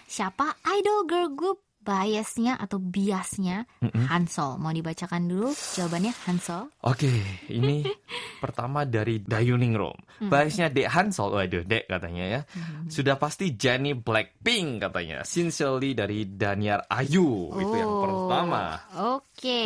Siapa 0.06 0.54
idol 0.70 1.06
girl 1.10 1.34
group 1.34 1.69
biasnya 1.80 2.60
atau 2.60 2.76
biasnya 2.76 3.64
Hansol? 3.80 4.60
Mau 4.60 4.70
dibacakan 4.70 5.24
dulu 5.24 5.48
jawabannya 5.52 6.12
Hansol? 6.28 6.68
Oke, 6.84 7.08
ini 7.48 7.82
pertama 8.44 8.84
dari 8.84 9.20
Dayuningrum. 9.20 9.96
Biasnya 10.20 10.68
Dek 10.68 10.88
Hansol, 10.88 11.32
waduh 11.34 11.64
Dek 11.64 11.88
katanya 11.88 12.24
ya. 12.28 12.40
Sudah 12.86 13.16
pasti 13.16 13.56
Jennie 13.56 13.96
Blackpink 13.96 14.84
katanya. 14.84 15.24
Sincerely 15.24 15.96
dari 15.96 16.28
Daniar 16.28 16.84
Ayu. 16.86 17.52
Itu 17.56 17.74
yang 17.74 17.88
Oh, 17.90 18.02
pertama. 18.04 18.62
Oke. 19.16 19.64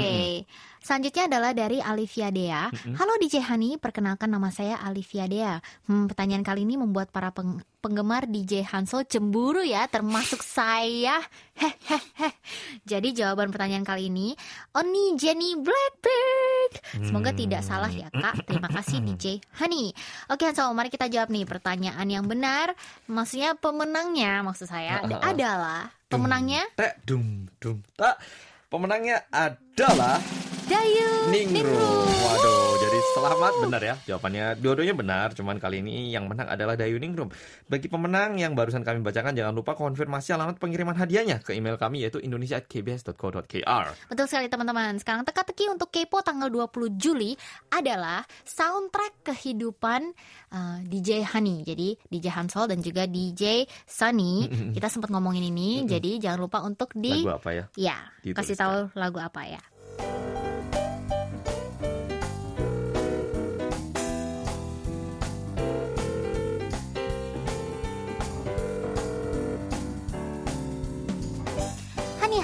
Selanjutnya 0.85 1.25
adalah 1.27 1.57
dari 1.57 1.81
Alivia 1.81 2.29
Dea. 2.29 2.69
Halo 2.69 3.17
DJ 3.17 3.41
Hani, 3.41 3.81
perkenalkan 3.81 4.29
nama 4.29 4.53
saya 4.53 4.77
Alivia 4.79 5.25
Dea. 5.25 5.57
Hmm, 5.89 6.05
pertanyaan 6.05 6.45
kali 6.45 6.61
ini 6.61 6.77
membuat 6.77 7.09
para 7.09 7.33
peng- 7.33 7.65
penggemar 7.81 8.29
DJ 8.29 8.61
Hansol 8.63 9.09
cemburu 9.09 9.65
ya, 9.65 9.89
termasuk 9.89 10.45
saya. 10.45 11.25
Hehehe. 11.57 12.37
Jadi 12.85 13.17
jawaban 13.17 13.49
pertanyaan 13.49 13.81
kali 13.81 14.13
ini, 14.13 14.37
Oni 14.77 15.17
Jenny 15.17 15.57
Blackpink. 15.57 16.73
Semoga 17.01 17.33
tidak 17.33 17.65
salah 17.65 17.89
ya 17.89 18.13
kak. 18.13 18.45
Terima 18.45 18.69
kasih 18.69 19.01
DJ 19.01 19.41
Hani. 19.65 19.89
Oke 20.29 20.45
Hansol, 20.45 20.69
mari 20.73 20.93
kita 20.93 21.09
jawab 21.09 21.33
nih 21.33 21.49
pertanyaan 21.49 22.05
yang 22.05 22.29
benar. 22.29 22.77
Maksudnya 23.09 23.57
pemenangnya, 23.57 24.45
maksud 24.45 24.69
saya 24.69 25.01
Ah, 25.01 25.09
ah, 25.09 25.17
ah. 25.17 25.33
adalah 25.33 25.81
pemenangnya 26.07 26.61
Tek 26.77 27.01
dum 27.03 27.49
dum 27.57 27.81
tak. 27.97 28.21
Pemenangnya 28.69 29.23
adalah 29.31 30.19
Dayu 30.65 31.29
Ningrum. 31.29 32.09
Waduh, 32.25 32.81
jadi 32.81 32.99
selamat 33.13 33.53
benar 33.69 33.83
ya. 33.85 33.95
Jawabannya 34.09 34.57
dua-duanya 34.57 34.95
benar, 34.97 35.29
cuman 35.37 35.61
kali 35.61 35.85
ini 35.85 36.09
yang 36.09 36.25
menang 36.25 36.49
adalah 36.49 36.73
Dayu 36.73 36.97
Ningrum. 36.97 37.29
Bagi 37.69 37.93
pemenang 37.93 38.41
yang 38.41 38.57
barusan 38.57 38.81
kami 38.81 39.05
bacakan 39.05 39.37
jangan 39.37 39.53
lupa 39.53 39.77
konfirmasi 39.77 40.33
alamat 40.33 40.57
pengiriman 40.57 40.97
hadiahnya 40.97 41.45
ke 41.45 41.53
email 41.53 41.77
kami 41.77 42.01
yaitu 42.01 42.17
indonesia@kbs.co.kr. 42.17 43.87
Betul 44.09 44.25
sekali 44.25 44.49
teman-teman. 44.49 44.97
Sekarang 44.97 45.29
teka-teki 45.29 45.69
untuk 45.69 45.93
Kepo 45.93 46.25
tanggal 46.25 46.49
20 46.49 46.97
Juli 46.97 47.37
adalah 47.69 48.25
soundtrack 48.49 49.21
kehidupan 49.21 50.17
uh, 50.49 50.79
DJ 50.81 51.29
Hani. 51.29 51.61
Jadi 51.69 52.01
DJ 52.09 52.33
Hansol 52.33 52.73
dan 52.73 52.81
juga 52.81 53.05
DJ 53.05 53.69
Sunny. 53.85 54.49
Kita 54.73 54.89
sempat 54.89 55.13
ngomongin 55.13 55.45
ini, 55.45 55.85
jadi 55.85 56.17
jangan 56.25 56.41
lupa 56.41 56.59
untuk 56.65 56.93
di 56.97 57.21
Lagu 57.21 57.37
apa 57.37 57.51
ya? 57.53 57.65
ya 57.77 57.97
Dituliskan. 58.25 58.39
kasih 58.41 58.57
tahu 58.57 58.77
lagu 58.97 59.19
apa 59.21 59.43
ya. 59.45 59.63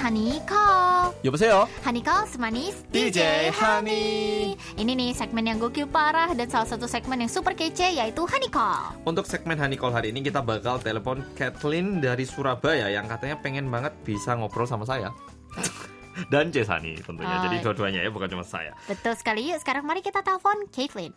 Hani 0.00 0.26
call. 0.48 1.12
여보세요. 1.24 1.68
Honey 1.84 2.02
Call 2.02 2.24
semanis 2.26 2.74
DJ 2.90 3.50
Honey. 3.52 4.56
Ini 4.74 4.92
nih 4.96 5.10
segmen 5.12 5.44
yang 5.44 5.60
gokil 5.60 5.86
parah 5.86 6.32
dan 6.32 6.48
salah 6.48 6.66
satu 6.66 6.88
segmen 6.88 7.20
yang 7.20 7.30
super 7.30 7.52
kece 7.52 7.94
yaitu 7.94 8.24
Honey 8.24 8.48
Call. 8.48 8.96
Untuk 9.04 9.28
segmen 9.28 9.60
Honey 9.60 9.76
Call 9.76 9.92
hari 9.92 10.10
ini 10.10 10.24
kita 10.24 10.40
bakal 10.40 10.80
telepon 10.80 11.20
Kathleen 11.36 12.00
dari 12.00 12.24
Surabaya 12.24 12.88
yang 12.88 13.06
katanya 13.06 13.36
pengen 13.38 13.68
banget 13.68 13.92
bisa 14.02 14.32
ngobrol 14.34 14.66
sama 14.66 14.88
saya. 14.88 15.12
Dan 16.32 16.48
Cesani 16.48 16.96
tentunya. 17.04 17.36
Oh. 17.36 17.44
Jadi 17.44 17.56
dua-duanya 17.60 18.00
ya, 18.00 18.08
bukan 18.08 18.32
cuma 18.32 18.40
saya. 18.40 18.72
Betul 18.88 19.12
sekali. 19.20 19.52
Yuk 19.52 19.60
sekarang 19.60 19.84
mari 19.84 20.00
kita 20.00 20.24
telepon 20.24 20.64
Caitlin. 20.72 21.12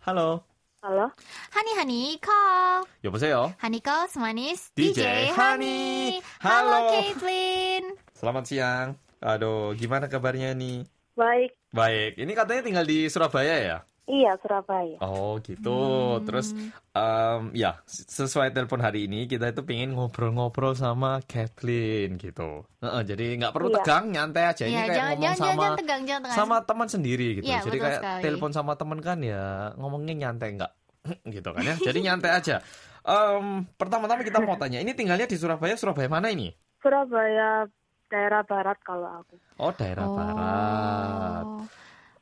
Halo. 0.00 0.42
Halo, 0.84 1.12
Honey 1.52 1.74
Honey 1.76 2.04
Call. 2.18 2.88
여보세요. 3.04 3.52
Honey 3.60 3.84
Call 3.84 4.08
semanis 4.08 4.72
DJ 4.72 5.28
Honey. 5.36 6.24
Halo 6.40 6.88
Halo. 6.88 6.92
Caitlin. 6.96 7.84
Selamat 8.16 8.44
siang. 8.48 8.88
Aduh, 9.20 9.76
gimana 9.76 10.08
kabarnya 10.08 10.56
nih? 10.56 10.88
baik. 11.20 11.50
Baik. 11.76 12.12
Ini 12.16 12.32
katanya 12.32 12.62
tinggal 12.64 12.86
di 12.88 13.04
Surabaya 13.12 13.56
ya? 13.60 13.78
Iya, 14.05 14.37
Surabaya. 14.37 15.01
Oh 15.01 15.41
gitu. 15.41 15.81
Terus 16.21 16.53
em, 16.93 17.41
ya 17.57 17.81
sesuai 17.89 18.53
telepon 18.53 18.77
hari 18.77 19.09
ini 19.09 19.25
kita 19.25 19.49
itu 19.49 19.65
pengen 19.65 19.97
ngobrol-ngobrol 19.97 20.77
sama 20.77 21.25
Kathleen 21.25 22.21
gitu. 22.21 22.69
Heeh, 22.85 23.01
jadi 23.01 23.25
nggak 23.41 23.53
perlu 23.53 23.73
Iya. 23.73 23.81
tegang, 23.81 24.05
nyantai 24.13 24.43
aja. 24.45 24.63
Ini 24.63 24.71
Iya, 24.71 24.83
kayak 24.85 24.93
jangan, 24.93 25.09
ngomong 25.09 25.23
jangan, 25.25 25.35
sama 25.35 25.49
jangan, 25.49 25.57
jangan 25.57 25.77
tegang, 25.81 26.01
jangan 26.05 26.21
tegang. 26.21 26.37
sama 26.37 26.55
teman 26.61 26.87
sendiri 26.87 27.27
gitu. 27.41 27.45
Iya, 27.49 27.59
jadi 27.65 27.77
kayak 27.81 28.01
sekali. 28.05 28.21
telepon 28.21 28.51
sama 28.53 28.73
teman 28.77 28.99
kan 29.01 29.17
ya 29.19 29.43
ngomongnya 29.75 30.13
nyantai 30.15 30.49
nggak 30.53 30.71
gitu 31.35 31.49
kan 31.49 31.63
ya. 31.65 31.75
Jadi 31.75 31.99
nyantai 32.05 32.31
aja. 32.31 32.55
Em, 33.01 33.45
pertama-tama 33.73 34.21
kita 34.21 34.37
mau 34.37 34.53
tanya, 34.55 34.81
ini 34.81 34.93
tinggalnya 34.93 35.25
di 35.25 35.37
Surabaya, 35.37 35.73
Surabaya 35.73 36.09
mana 36.09 36.29
ini? 36.29 36.53
Surabaya 36.77 37.65
daerah 38.05 38.45
barat 38.45 38.77
kalau 38.85 39.25
aku. 39.25 39.33
Oh 39.57 39.73
daerah 39.73 40.05
Oh. 40.05 40.13
barat. 40.13 41.45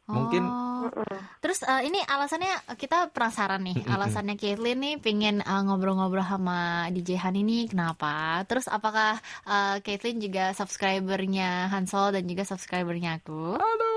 Mungkin- 0.08 0.44
Oh. 0.84 0.92
Terus 1.40 1.64
eh, 1.64 1.88
ini 1.88 1.96
alasannya 2.04 2.76
kita 2.76 3.08
penasaran 3.16 3.64
nih, 3.64 3.88
alasannya 3.88 4.36
Caitlyn 4.36 4.76
nih 4.84 4.96
pengen 5.00 5.40
eh, 5.40 5.62
ngobrol-ngobrol 5.64 6.28
sama 6.28 6.92
DJ 6.92 7.16
Han 7.24 7.40
ini 7.40 7.72
kenapa? 7.72 8.44
Terus 8.44 8.68
apakah 8.68 9.16
eh, 9.48 9.80
Caitlyn 9.80 10.20
juga 10.20 10.52
subscribernya 10.52 11.72
Hansol 11.72 12.20
dan 12.20 12.28
juga 12.28 12.44
subscribernya 12.44 13.24
aku? 13.24 13.56
Aduh. 13.56 13.93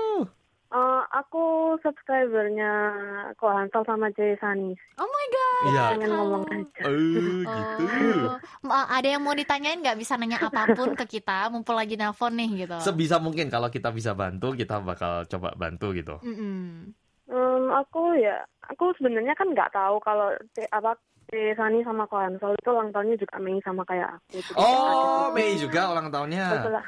Eh, 0.67 1.01
aku 1.09 1.43
subscribernya 1.79 2.71
Ko 3.33 3.47
Hansol 3.47 3.81
sama 3.81 4.11
Jay 4.11 4.35
Sanis. 4.35 4.75
Oh 4.95 5.05
my 5.05 5.25
god. 5.29 5.63
Iya. 5.65 5.83
Pengen 5.89 6.09
ngomong 6.11 6.43
aja. 6.45 6.81
Eh, 6.83 7.39
gitu. 7.39 8.27
Oh, 8.27 8.35
Ma- 8.61 8.89
ada 8.89 9.07
yang 9.07 9.23
mau 9.23 9.31
ditanyain 9.31 9.79
nggak 9.79 9.95
bisa 9.95 10.15
nanya 10.15 10.43
apa 10.43 10.75
pun 10.75 10.91
ke 10.93 11.07
kita, 11.09 11.47
mumpul 11.47 11.71
lagi 11.71 11.95
nelpon 11.95 12.35
nih 12.35 12.67
gitu. 12.67 12.77
Sebisa 12.79 13.15
mungkin 13.15 13.47
kalau 13.47 13.67
kita 13.67 13.89
bisa 13.89 14.11
bantu, 14.11 14.51
kita 14.53 14.77
bakal 14.79 15.23
coba 15.25 15.55
bantu 15.55 15.95
gitu. 15.95 16.19
Mm-mm. 16.19 16.91
Hmm, 17.25 17.65
aku 17.73 18.15
ya, 18.15 18.39
aku 18.61 18.91
sebenarnya 18.95 19.33
kan 19.33 19.47
nggak 19.47 19.71
tahu 19.71 19.99
kalau 19.99 20.35
apa 20.69 20.99
Jay 21.27 21.51
Sani 21.53 21.79
sama 21.81 22.07
Ko 22.07 22.15
Hansol 22.17 22.51
itu 22.53 22.69
ulang 22.69 22.91
tahunnya 22.91 23.15
juga 23.15 23.35
Mei 23.37 23.59
sama 23.61 23.83
kayak 23.83 24.15
aku. 24.15 24.39
Jadi 24.41 24.51
Oh, 24.53 24.75
kaget. 25.27 25.31
Mei 25.31 25.51
juga 25.55 25.81
ulang 25.91 26.07
Betul 26.07 26.15
tahunnya. 26.27 26.45
lah. 26.71 26.85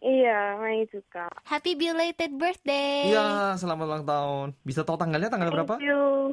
Iya, 0.00 0.56
Mei 0.56 0.88
juga. 0.88 1.28
Happy 1.44 1.76
belated 1.76 2.32
birthday. 2.40 3.12
Iya, 3.12 3.52
selamat 3.60 3.84
ulang 3.84 4.04
tahun. 4.08 4.46
Bisa 4.64 4.80
tahu 4.80 4.96
tanggalnya 4.96 5.28
tanggal 5.28 5.52
berapa? 5.52 5.76
Thank 5.76 5.84
you. 5.84 6.32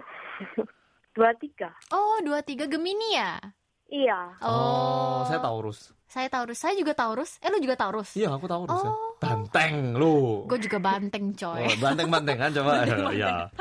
Dua 1.16 1.36
tiga. 1.36 1.76
Oh, 1.92 2.24
23 2.24 2.72
Gemini 2.72 3.20
ya? 3.20 3.36
Iya. 3.92 4.40
Oh, 4.40 5.28
saya 5.28 5.44
Taurus. 5.44 5.92
Saya 6.08 6.32
Taurus. 6.32 6.60
Saya 6.64 6.80
juga 6.80 6.96
Taurus. 6.96 7.36
Eh, 7.44 7.52
lu 7.52 7.60
juga 7.60 7.76
Taurus? 7.76 8.16
Iya, 8.16 8.32
aku 8.32 8.48
Taurus 8.48 8.80
ya. 8.80 8.92
Oh. 8.92 9.20
Banteng 9.20 9.98
lu. 10.00 10.48
Gue 10.48 10.60
juga 10.64 10.80
banteng, 10.80 11.36
coy. 11.36 11.68
Oh, 11.68 11.76
banteng-banteng 11.84 12.38
kan 12.40 12.52
coba. 12.56 12.72
ya. 13.18 13.52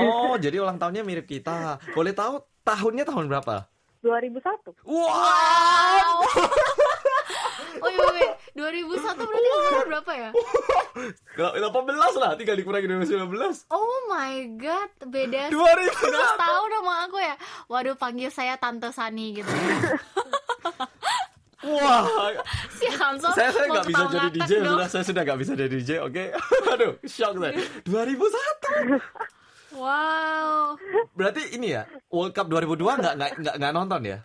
Oh, 0.00 0.34
jadi 0.42 0.58
ulang 0.58 0.80
tahunnya 0.82 1.06
mirip 1.06 1.30
kita. 1.30 1.78
Boleh 1.94 2.10
tahu 2.10 2.42
tahunnya 2.66 3.06
tahun 3.06 3.30
berapa? 3.30 3.68
2001. 4.02 4.82
Wow. 4.90 6.26
Oh 7.78 7.88
iya, 7.88 8.06
iya. 8.14 8.30
2001 8.52 9.16
berarti 9.16 9.48
umur 9.50 9.84
berapa 9.88 10.12
ya? 10.12 10.30
18 11.36 11.64
lah, 12.20 12.30
tinggal 12.36 12.56
dikurangi 12.56 12.86
dari 12.86 13.00
19. 13.02 13.66
Oh 13.68 13.96
my 14.06 14.34
god, 14.54 14.90
beda 15.02 15.48
2001. 15.48 15.88
11 16.12 16.36
tahun 16.38 16.68
sama 16.70 16.94
aku 17.02 17.18
ya. 17.18 17.34
Waduh, 17.66 17.96
panggil 17.96 18.28
saya 18.28 18.54
Tante 18.56 18.90
Sani 18.90 19.34
gitu. 19.34 19.48
Wah, 21.62 22.02
Si 22.74 22.90
Hansel 22.90 23.30
saya 23.32 23.54
saya 23.54 23.70
nggak 23.70 23.86
bisa 23.86 24.02
jadi 24.10 24.28
DJ 24.34 24.52
dong. 24.58 24.74
sudah 24.74 24.88
saya 24.90 25.04
sudah 25.06 25.22
nggak 25.22 25.38
bisa 25.38 25.52
jadi 25.54 25.70
DJ 25.70 25.90
oke 26.02 26.24
aduh 26.74 26.92
shock 27.06 27.38
saya 27.38 27.54
2001 27.86 28.98
Wow. 29.72 30.74
berarti 31.14 31.54
ini 31.54 31.72
ya 31.72 31.86
World 32.10 32.34
Cup 32.34 32.50
2002 32.50 32.82
nggak 32.98 33.14
nggak 33.14 33.30
nggak 33.38 33.54
nggak 33.56 33.72
nonton 33.72 34.00
ya 34.04 34.18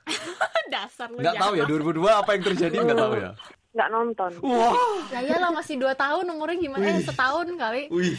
Dasar 0.68 1.08
lu 1.12 1.18
nggak 1.20 1.36
tahu 1.40 1.54
ya 1.56 1.66
jahat. 1.66 1.82
2002 1.84 2.22
apa 2.22 2.30
yang 2.36 2.44
terjadi 2.44 2.76
nggak 2.84 3.00
tahu 3.00 3.14
ya 3.18 3.32
Nggak 3.78 3.90
nonton. 3.94 4.32
wah 4.42 4.74
Ya 5.14 5.22
iyalah 5.22 5.54
masih 5.54 5.78
2 5.78 5.94
tahun 5.94 6.26
umurnya 6.28 6.58
gimana? 6.58 6.82
Eh, 6.90 7.06
setahun 7.06 7.46
kali. 7.54 7.94
Wih, 7.94 8.18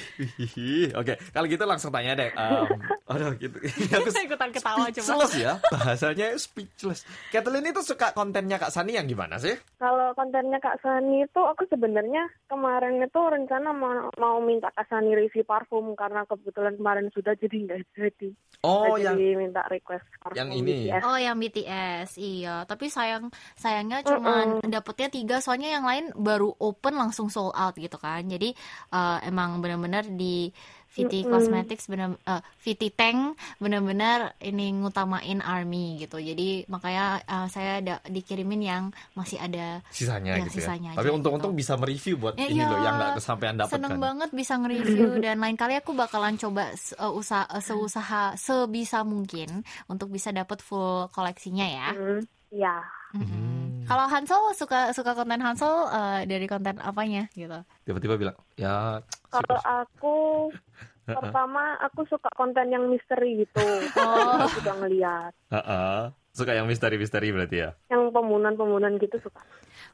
wih, 0.54 0.88
oke. 0.94 1.18
Kalau 1.34 1.46
gitu 1.50 1.64
langsung 1.66 1.90
tanya 1.90 2.14
deh. 2.14 2.30
Um, 2.32 2.66
aduh, 3.10 3.34
gitu. 3.34 3.58
aku 3.98 4.08
Ikutan 4.14 4.50
ketawa 4.52 4.86
coba. 4.86 5.02
speechless 5.02 5.34
ya. 5.34 5.52
Bahasanya 5.68 6.26
speechless. 6.38 7.02
Kathleen 7.28 7.66
itu 7.66 7.82
suka 7.82 8.14
kontennya 8.14 8.56
Kak 8.56 8.70
Sani 8.70 8.94
yang 8.94 9.10
gimana 9.10 9.36
sih? 9.36 9.58
Kalau 9.76 10.14
kontennya 10.14 10.62
Kak 10.62 10.78
Sani 10.78 11.26
itu 11.26 11.40
aku 11.42 11.66
sebenarnya 11.66 12.30
kemarin 12.46 13.02
itu 13.02 13.18
rencana 13.18 13.74
mau, 13.74 14.12
mau 14.14 14.38
minta 14.38 14.70
Kak 14.70 14.86
Sani 14.86 15.12
review 15.12 15.42
parfum 15.42 15.92
karena 15.92 16.22
kebetulan 16.24 16.78
kemarin 16.78 17.10
sudah 17.10 17.34
jadi 17.34 17.56
nggak 17.66 17.80
jadi. 17.96 18.28
Oh, 18.62 18.94
Nggak 18.94 19.00
yang 19.00 19.16
jadi 19.16 19.28
minta 19.34 19.62
request 19.66 20.06
parfum 20.20 20.36
yang 20.36 20.50
ini. 20.52 20.86
BTS. 20.86 21.02
Oh 21.02 21.16
yang 21.16 21.36
BTS 21.36 22.08
iya 22.14 22.56
tapi 22.62 22.86
sayang 22.86 23.30
sayangnya 23.54 24.02
cuma 24.02 24.60
dapetnya 24.62 25.08
tiga 25.08 25.36
soalnya 25.48 25.72
yang 25.72 25.88
lain 25.88 26.12
baru 26.12 26.52
open 26.60 26.92
langsung 26.92 27.32
sold 27.32 27.56
out 27.56 27.72
gitu 27.72 27.96
kan 27.96 28.20
jadi 28.28 28.52
eh, 28.92 29.18
emang 29.24 29.64
benar-benar 29.64 30.04
di 30.04 30.52
VT 30.88 31.28
Cosmetics 31.28 31.84
benar 31.86 32.16
eh, 32.18 32.40
VT 32.58 32.92
Tank 32.92 33.36
benar-benar 33.56 34.36
ini 34.40 34.72
ngutamain 34.74 35.40
Army 35.40 35.96
gitu 35.96 36.16
jadi 36.16 36.64
makanya 36.66 37.20
eh, 37.22 37.46
saya 37.48 37.70
ada 37.80 37.94
dikirimin 38.04 38.60
yang 38.60 38.84
masih 39.12 39.36
ada 39.38 39.80
sisanya 39.88 40.36
Ya, 40.36 40.44
gitu 40.44 40.58
sisanya 40.58 40.92
ya. 40.92 40.98
Tapi 40.98 41.08
untung-untung 41.08 41.52
gitu. 41.52 41.60
bisa 41.60 41.72
mereview 41.76 42.16
buat 42.16 42.34
Ya, 42.36 42.48
ini 42.48 42.60
iya. 42.60 42.68
loh 42.68 42.80
yang 42.80 42.94
nggak 42.96 43.12
kesampaian 43.16 43.56
dapat 43.56 43.72
seneng 43.72 43.94
kan. 43.94 44.00
banget 44.00 44.30
bisa 44.32 44.52
nge-review 44.56 45.08
dan 45.24 45.36
lain 45.38 45.56
kali 45.56 45.74
aku 45.76 45.92
bakalan 45.94 46.34
coba 46.36 46.72
eh, 46.72 47.12
usaha 47.12 47.44
eh, 47.46 47.62
seusaha 47.62 48.22
sebisa 48.36 49.04
mungkin 49.04 49.62
untuk 49.86 50.08
bisa 50.08 50.32
dapat 50.32 50.58
full 50.60 51.08
koleksinya 51.08 51.66
ya. 51.68 51.88
Hmm, 51.94 52.20
ya. 52.50 52.76
Mm-mm. 53.16 53.88
Kalau 53.88 54.04
Hansel 54.04 54.42
suka 54.52 54.92
suka 54.92 55.16
konten 55.16 55.40
Hansel 55.40 55.72
eh, 55.88 56.20
dari 56.28 56.44
konten 56.44 56.76
apanya 56.82 57.24
gitu? 57.32 57.56
Tiba-tiba 57.88 58.20
bilang, 58.20 58.36
"Ya, 58.60 59.00
Kalau 59.32 59.58
aku 59.64 60.16
pertama 61.16 61.80
aku 61.80 62.04
suka 62.04 62.28
konten 62.36 62.68
yang 62.68 62.84
misteri 62.92 63.40
gitu. 63.44 63.64
Oh. 63.96 64.44
Aku 64.44 64.60
juga 64.60 64.72
ngeliat. 64.84 65.32
Heeh. 65.48 65.98
Suka 66.38 66.54
yang 66.54 66.70
misteri-misteri 66.70 67.34
berarti 67.34 67.56
ya. 67.66 67.70
Yang 67.90 68.14
pembunuhan-pembunuhan 68.14 68.94
gitu 69.02 69.18
suka. 69.18 69.42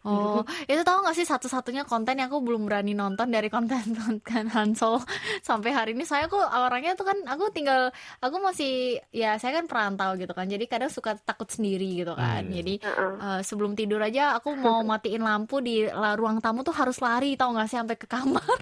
Oh, 0.05 0.45
itu 0.71 0.85
tahu 0.85 1.01
nggak 1.01 1.17
sih 1.17 1.25
satu-satunya 1.25 1.89
konten 1.89 2.21
yang 2.21 2.29
aku 2.29 2.45
belum 2.45 2.69
berani 2.69 2.93
nonton 2.93 3.33
dari 3.33 3.49
konten 3.49 3.97
konten 3.97 4.53
Hansel 4.53 5.01
sampai 5.41 5.73
hari 5.73 5.97
ini. 5.97 6.05
Saya 6.05 6.29
aku 6.29 6.37
orangnya 6.37 6.93
tuh 6.93 7.09
kan 7.09 7.17
aku 7.25 7.49
tinggal 7.57 7.89
aku 8.21 8.37
masih 8.45 9.01
ya 9.17 9.41
saya 9.41 9.57
kan 9.57 9.65
perantau 9.65 10.13
gitu 10.21 10.37
kan. 10.37 10.45
Jadi 10.45 10.69
kadang 10.69 10.93
suka 10.93 11.17
takut 11.17 11.49
sendiri 11.49 12.05
gitu 12.05 12.13
kan. 12.13 12.45
Hmm. 12.45 12.53
Jadi 12.53 12.85
eh, 12.85 13.41
sebelum 13.41 13.73
tidur 13.73 14.05
aja 14.05 14.37
aku 14.37 14.53
mau 14.53 14.85
matiin 14.91 15.25
lampu 15.25 15.65
di 15.65 15.89
ruang 15.89 16.45
tamu 16.45 16.61
tuh 16.61 16.77
harus 16.77 17.01
lari 17.01 17.41
tahu 17.41 17.57
nggak 17.57 17.69
sih 17.73 17.81
sampai 17.81 17.97
ke 17.97 18.05
kamar. 18.05 18.61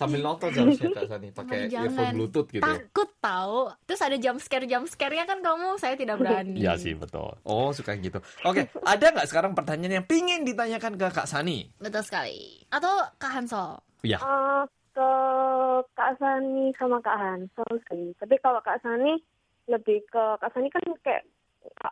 Sambil 0.00 0.20
nonton 0.24 0.48
seharusnya 0.50 0.90
Kak 0.94 1.06
Sani 1.08 1.28
pakai 1.30 1.68
earphone 1.68 2.12
Bluetooth 2.16 2.48
gitu. 2.48 2.62
ya. 2.64 2.76
Takut 2.76 3.08
tahu. 3.20 3.58
Terus 3.84 4.00
ada 4.00 4.16
jump 4.16 4.38
scare 4.40 4.66
jump 4.66 4.86
scare-nya 4.88 5.24
kan 5.28 5.38
kamu 5.44 5.76
saya 5.76 5.94
tidak 5.94 6.16
berani. 6.20 6.58
Iya 6.58 6.74
sih 6.80 6.96
betul. 6.96 7.36
Oh 7.44 7.70
suka 7.70 7.92
yang 7.94 8.02
gitu. 8.06 8.18
Oke, 8.48 8.66
ada 8.82 9.06
nggak 9.12 9.28
sekarang 9.28 9.52
pertanyaan 9.52 10.02
yang 10.02 10.06
pingin 10.08 10.42
ditanyakan 10.46 10.96
ke 10.96 11.06
Kak 11.12 11.28
Sani? 11.28 11.68
Betul 11.76 12.02
sekali. 12.04 12.64
Atau 12.72 12.90
Kak 13.20 13.32
Hansel. 13.32 13.80
Ya. 14.06 14.18
Eh, 14.22 14.62
ke 14.96 15.10
Kak 15.94 16.12
Sani 16.18 16.74
sama 16.74 16.98
Kak 16.98 17.18
Hansel 17.18 17.72
sih. 17.86 18.14
Tapi 18.18 18.34
kalau 18.42 18.58
Kak 18.64 18.82
Sani 18.82 19.20
lebih 19.68 20.02
ke 20.08 20.22
Kak 20.40 20.50
Sani 20.50 20.72
kan 20.72 20.82
kayak 21.04 21.22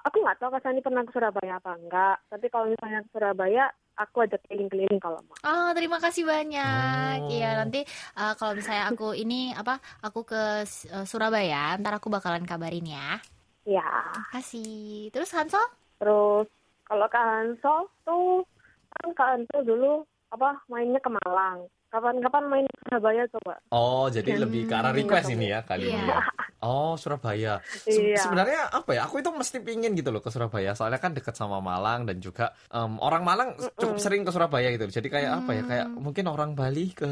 aku 0.06 0.16
nggak 0.24 0.38
tahu 0.40 0.50
Kak 0.56 0.64
Sani 0.64 0.80
pernah 0.80 1.04
ke 1.04 1.12
Surabaya 1.12 1.60
apa 1.60 1.76
enggak. 1.76 2.16
Tapi 2.32 2.46
kalau 2.48 2.66
misalnya 2.72 3.04
ke 3.04 3.10
Surabaya, 3.12 3.70
aku 3.96 4.28
ajak 4.28 4.44
keliling-keliling 4.46 5.00
kalau 5.00 5.18
mau. 5.24 5.36
Oh, 5.42 5.72
terima 5.72 5.96
kasih 5.98 6.28
banyak. 6.28 7.26
Oh. 7.26 7.32
Iya, 7.32 7.64
nanti 7.64 7.82
uh, 8.16 8.36
kalau 8.36 8.52
misalnya 8.54 8.92
aku 8.92 9.16
ini 9.16 9.56
apa, 9.56 9.80
aku 10.04 10.28
ke 10.28 10.62
uh, 10.92 11.06
Surabaya, 11.08 11.74
ntar 11.80 11.96
aku 11.96 12.12
bakalan 12.12 12.44
kabarin 12.44 12.86
ya. 12.86 13.18
Ya. 13.66 13.88
Kasih. 14.30 15.10
Terus 15.10 15.32
Hansel? 15.34 15.64
Terus 15.98 16.46
kalau 16.86 17.06
Kak 17.10 17.24
Hansel 17.24 17.90
tuh 18.06 18.46
kan 18.94 19.08
Kak 19.16 19.28
Hansel 19.34 19.60
dulu 19.66 20.06
apa 20.30 20.60
mainnya 20.70 21.00
ke 21.02 21.10
Malang. 21.10 21.66
Kapan-kapan 21.88 22.44
main 22.46 22.66
ke 22.66 22.76
Surabaya 22.84 23.22
coba. 23.28 23.54
Oh, 23.68 24.06
jadi 24.06 24.36
lebih 24.36 24.64
ke 24.64 24.74
arah 24.74 24.90
request 24.90 25.30
ini 25.30 25.48
ya 25.48 25.62
kali 25.62 25.86
ini 25.86 25.96
Iya. 25.96 26.12
ya. 26.12 26.20
Oh, 26.58 26.94
Surabaya. 26.94 27.62
Se- 27.64 27.94
Iya. 27.94 28.18
Sebenarnya 28.18 28.68
apa 28.68 28.90
ya? 28.90 29.04
Aku 29.04 29.16
itu 29.16 29.28
mesti 29.28 29.58
pingin 29.58 29.92
gitu 29.92 30.08
loh 30.08 30.18
ke 30.18 30.28
Surabaya. 30.28 30.72
Soalnya 30.72 30.98
kan 30.98 31.12
dekat 31.12 31.32
sama 31.32 31.58
Malang 31.58 32.04
dan 32.04 32.18
juga 32.18 32.50
em, 32.68 32.98
orang 32.98 33.22
Malang 33.22 33.48
cukup 33.72 33.96
sering 33.96 34.22
ke 34.22 34.30
Surabaya 34.30 34.68
gitu. 34.68 34.84
Jadi 34.84 35.06
kayak 35.06 35.30
apa 35.36 35.50
ya? 35.52 35.62
Kayak 35.62 35.86
mungkin 35.92 36.24
orang 36.26 36.52
Bali 36.52 36.90
ke 36.90 37.06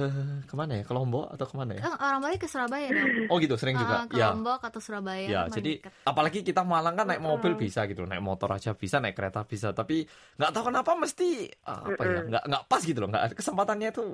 ke 0.45 0.55
mana 0.55 0.77
ya? 0.77 0.83
Ke 0.83 0.93
Lombok 0.93 1.31
atau 1.31 1.45
ke 1.45 1.55
mana 1.55 1.71
ya? 1.73 1.83
Kan 1.83 1.95
orang 1.97 2.21
balik 2.21 2.39
ke 2.41 2.49
Surabaya 2.49 2.89
dong. 2.89 3.11
Oh 3.27 3.37
gitu, 3.39 3.55
sering 3.55 3.77
juga. 3.77 3.95
Uh, 3.97 4.07
ke 4.07 4.17
Ya. 4.17 4.31
Lombok 4.31 4.61
atau 4.61 4.81
Surabaya. 4.81 5.25
Ya, 5.25 5.43
jadi 5.47 5.73
deket. 5.79 5.93
apalagi 6.03 6.39
kita 6.41 6.63
Malang 6.63 6.95
kan 6.95 7.07
naik 7.07 7.21
mobil 7.21 7.55
bisa 7.55 7.87
gitu, 7.87 8.05
naik 8.05 8.21
motor 8.21 8.51
aja 8.51 8.73
bisa, 8.73 8.99
naik 8.99 9.15
kereta 9.15 9.45
bisa, 9.45 9.71
tapi 9.71 10.03
nggak 10.35 10.51
tahu 10.51 10.65
kenapa 10.67 10.91
mesti 10.95 11.29
uh, 11.63 11.83
apa 11.87 12.03
ya, 12.03 12.21
nggak 12.27 12.45
nggak 12.45 12.63
pas 12.65 12.81
gitu 12.81 12.99
loh, 12.99 13.09
nggak 13.09 13.23
ada 13.23 13.35
kesempatannya 13.35 13.89
itu 13.91 14.05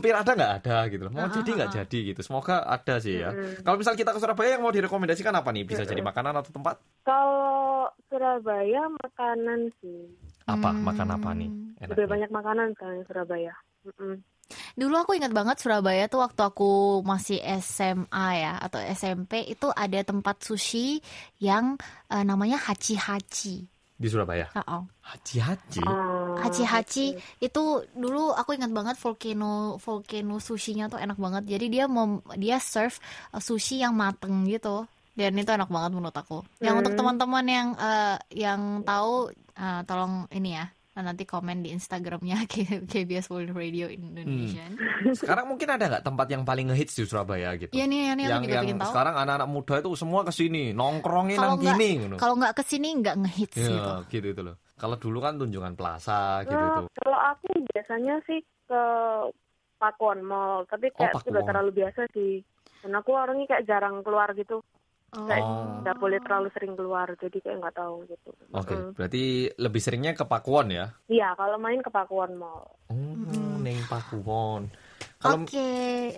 hampir 0.00 0.16
ada 0.16 0.32
nggak 0.32 0.52
ada 0.64 0.76
gitu 0.88 1.02
loh, 1.04 1.12
mau 1.12 1.28
Ah, 1.28 1.30
jadi 1.30 1.50
ah, 1.52 1.56
nggak 1.60 1.70
ah. 1.70 1.74
jadi 1.84 1.98
gitu, 2.10 2.20
semoga 2.24 2.64
ada 2.64 2.94
sih 2.96 3.20
ya. 3.20 3.30
Kalau 3.60 3.76
misal 3.76 3.92
kita 3.92 4.16
ke 4.16 4.18
Surabaya 4.18 4.56
yang 4.56 4.64
mau 4.64 4.72
direkomendasikan 4.72 5.36
apa 5.36 5.52
nih? 5.52 5.68
Bisa 5.68 5.84
jadi 5.84 6.00
makanan 6.00 6.40
atau 6.40 6.50
tempat? 6.50 6.80
Kalau 7.04 7.92
Surabaya 8.08 8.88
makanan 9.04 9.68
sih. 9.84 10.08
Apa? 10.48 10.72
Hmm. 10.72 10.82
Makan 10.82 11.08
apa 11.14 11.30
nih? 11.36 11.50
Lebih 11.84 11.94
Enaknya? 11.94 12.08
banyak 12.08 12.30
makanan 12.32 12.66
di 12.72 13.04
Surabaya. 13.04 13.54
Mm-mm. 13.86 14.14
Dulu 14.74 14.94
aku 14.98 15.14
ingat 15.14 15.30
banget 15.30 15.62
Surabaya 15.62 16.10
tuh 16.10 16.20
waktu 16.26 16.42
aku 16.42 17.00
masih 17.06 17.38
SMA 17.62 18.28
ya 18.34 18.58
atau 18.58 18.82
SMP 18.82 19.46
itu 19.46 19.70
ada 19.70 20.02
tempat 20.02 20.42
sushi 20.42 20.98
yang 21.38 21.78
uh, 22.10 22.24
namanya 22.26 22.58
Hachi 22.58 22.98
Hachi. 22.98 23.70
Di 24.00 24.08
Surabaya. 24.08 24.50
Oh, 24.66 24.88
Haji 25.04 25.36
Haji. 25.38 25.84
Oh. 25.86 26.19
Hachi 26.36 26.62
Hachi 26.62 27.06
itu 27.38 27.62
dulu 27.90 28.30
aku 28.30 28.52
ingat 28.52 28.70
banget 28.70 28.94
volcano 28.96 29.74
volcano 29.76 30.38
sushinya 30.38 30.86
tuh 30.86 30.98
enak 30.98 31.16
banget. 31.16 31.42
Jadi 31.48 31.66
dia 31.68 31.84
mau 31.86 32.06
dia 32.34 32.58
serve 32.58 32.94
uh, 33.30 33.38
sushi 33.38 33.78
yang 33.78 33.92
mateng 33.92 34.44
gitu. 34.44 34.86
Dan 35.10 35.34
itu 35.34 35.50
enak 35.50 35.66
banget 35.66 35.90
menurut 35.90 36.14
aku. 36.14 36.46
Yang 36.58 36.74
untuk 36.78 36.92
Hmm. 36.92 37.00
teman-teman 37.02 37.44
yang 37.44 37.68
uh, 37.74 38.16
yang 38.30 38.60
tahu 38.82 39.28
uh, 39.54 39.80
tolong 39.82 40.30
ini 40.30 40.54
ya 40.54 40.66
nanti 41.00 41.24
komen 41.24 41.64
di 41.64 41.72
Instagramnya 41.72 42.44
KBS 42.92 43.32
World 43.32 43.56
Radio 43.56 43.88
Indonesia. 43.88 44.68
Sekarang 45.16 45.48
mungkin 45.48 45.72
ada 45.72 45.88
nggak 45.88 46.04
tempat 46.04 46.28
yang 46.28 46.44
paling 46.44 46.68
ngehits 46.68 46.92
di 46.92 47.08
Surabaya 47.08 47.56
gitu? 47.56 47.72
Iya 47.72 47.88
nih, 47.88 48.12
ini 48.12 48.28
aku 48.28 48.44
yang 48.44 48.68
yang 48.68 48.76
tahu. 48.76 48.92
sekarang 48.92 49.14
anak-anak 49.16 49.48
muda 49.48 49.74
itu 49.80 49.88
semua 49.96 50.28
ke 50.28 50.32
sini 50.34 50.76
nongkrongin 50.76 51.40
nang 51.40 51.56
gini 51.56 52.04
kalau 52.20 52.36
nggak 52.36 52.52
ke 52.52 52.62
sini 52.68 53.00
nggak 53.00 53.16
ngehits 53.16 53.56
Ya, 53.56 53.72
gitu. 53.72 53.92
gitu 54.12 54.26
itu 54.28 54.42
loh. 54.44 54.56
Kalau 54.80 54.96
dulu 54.96 55.20
kan 55.20 55.36
tunjungan 55.36 55.76
plaza 55.76 56.40
gitu 56.48 56.56
Nah, 56.56 56.72
itu. 56.72 56.82
kalau 57.04 57.18
aku 57.20 57.48
biasanya 57.68 58.16
sih 58.24 58.40
ke 58.64 58.82
Pakuan 59.76 60.24
Mall, 60.24 60.64
tapi 60.64 60.88
kayak 60.96 61.20
Pakuwon. 61.20 61.24
sudah 61.28 61.42
terlalu 61.44 61.70
biasa 61.84 62.08
sih. 62.16 62.40
Dan 62.80 62.96
aku 62.96 63.12
orangnya 63.12 63.44
kayak 63.44 63.68
jarang 63.68 64.00
keluar 64.00 64.32
gitu, 64.32 64.64
kayak 65.12 65.44
Oh. 65.44 65.84
nggak 65.84 66.00
boleh 66.00 66.18
terlalu 66.24 66.48
sering 66.56 66.72
keluar, 66.80 67.12
jadi 67.20 67.36
kayak 67.44 67.58
nggak 67.60 67.76
tahu 67.76 67.96
gitu. 68.08 68.30
Oke, 68.56 68.72
Mm. 68.72 68.96
berarti 68.96 69.22
lebih 69.60 69.80
seringnya 69.84 70.12
ke 70.16 70.24
Pakuwon 70.24 70.72
ya? 70.72 70.96
Iya, 71.12 71.36
kalau 71.36 71.60
main 71.60 71.84
ke 71.84 71.92
Pakuan 71.92 72.40
Mall. 72.40 72.64
Oh, 72.88 73.56
neng 73.60 73.84
Pakuwon. 73.84 74.72
Kalau 75.20 75.44
Oke, 75.44 75.68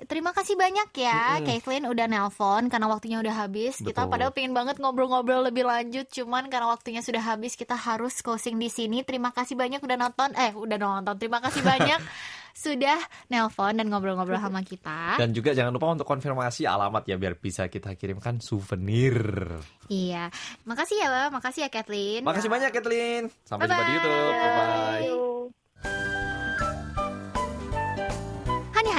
terima 0.06 0.30
kasih 0.30 0.54
banyak 0.54 0.94
ya, 0.94 1.42
Mm-mm. 1.42 1.46
Caitlin 1.50 1.90
udah 1.90 2.06
nelpon 2.06 2.70
karena 2.70 2.86
waktunya 2.86 3.18
udah 3.18 3.34
habis. 3.34 3.82
Kita 3.82 4.06
Betul. 4.06 4.10
padahal 4.14 4.30
pengen 4.30 4.54
banget 4.54 4.78
ngobrol-ngobrol 4.78 5.42
lebih 5.42 5.66
lanjut, 5.66 6.06
cuman 6.06 6.46
karena 6.46 6.70
waktunya 6.70 7.02
sudah 7.02 7.18
habis, 7.18 7.58
kita 7.58 7.74
harus 7.74 8.22
closing 8.22 8.62
di 8.62 8.70
sini. 8.70 9.02
Terima 9.02 9.34
kasih 9.34 9.58
banyak 9.58 9.82
udah 9.82 9.98
nonton, 9.98 10.30
eh 10.38 10.54
udah 10.54 10.78
nonton. 10.78 11.18
Terima 11.18 11.42
kasih 11.42 11.66
banyak 11.66 11.98
sudah 12.54 12.94
nelpon 13.26 13.74
dan 13.74 13.90
ngobrol-ngobrol 13.90 14.38
sama 14.38 14.62
kita. 14.62 15.18
dan 15.18 15.34
juga 15.34 15.50
jangan 15.50 15.74
lupa 15.74 15.98
untuk 15.98 16.06
konfirmasi 16.06 16.70
alamat 16.70 17.02
ya 17.02 17.18
biar 17.18 17.34
bisa 17.42 17.66
kita 17.66 17.98
kirimkan 17.98 18.38
souvenir. 18.38 19.18
Iya, 19.90 20.30
makasih 20.62 21.02
ya, 21.02 21.26
makasih 21.34 21.66
ya, 21.66 21.70
Kathleen. 21.74 22.22
Makasih 22.22 22.46
banyak 22.46 22.70
Kathleen. 22.70 23.34
Sampai 23.42 23.66
jumpa 23.66 23.82
di. 23.82 23.92
YouTube. 23.98 24.30
Bye. 24.38 25.02
Yuk. 25.10 25.21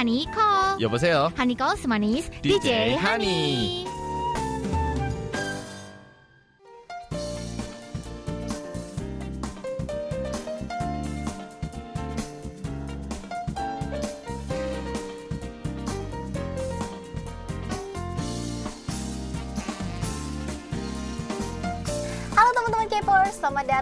하니커. 0.04 0.78
여보세요? 0.80 1.32
하니커스 1.34 1.86
마니스 1.86 2.30
DJ 2.42 2.94
하니. 2.96 3.93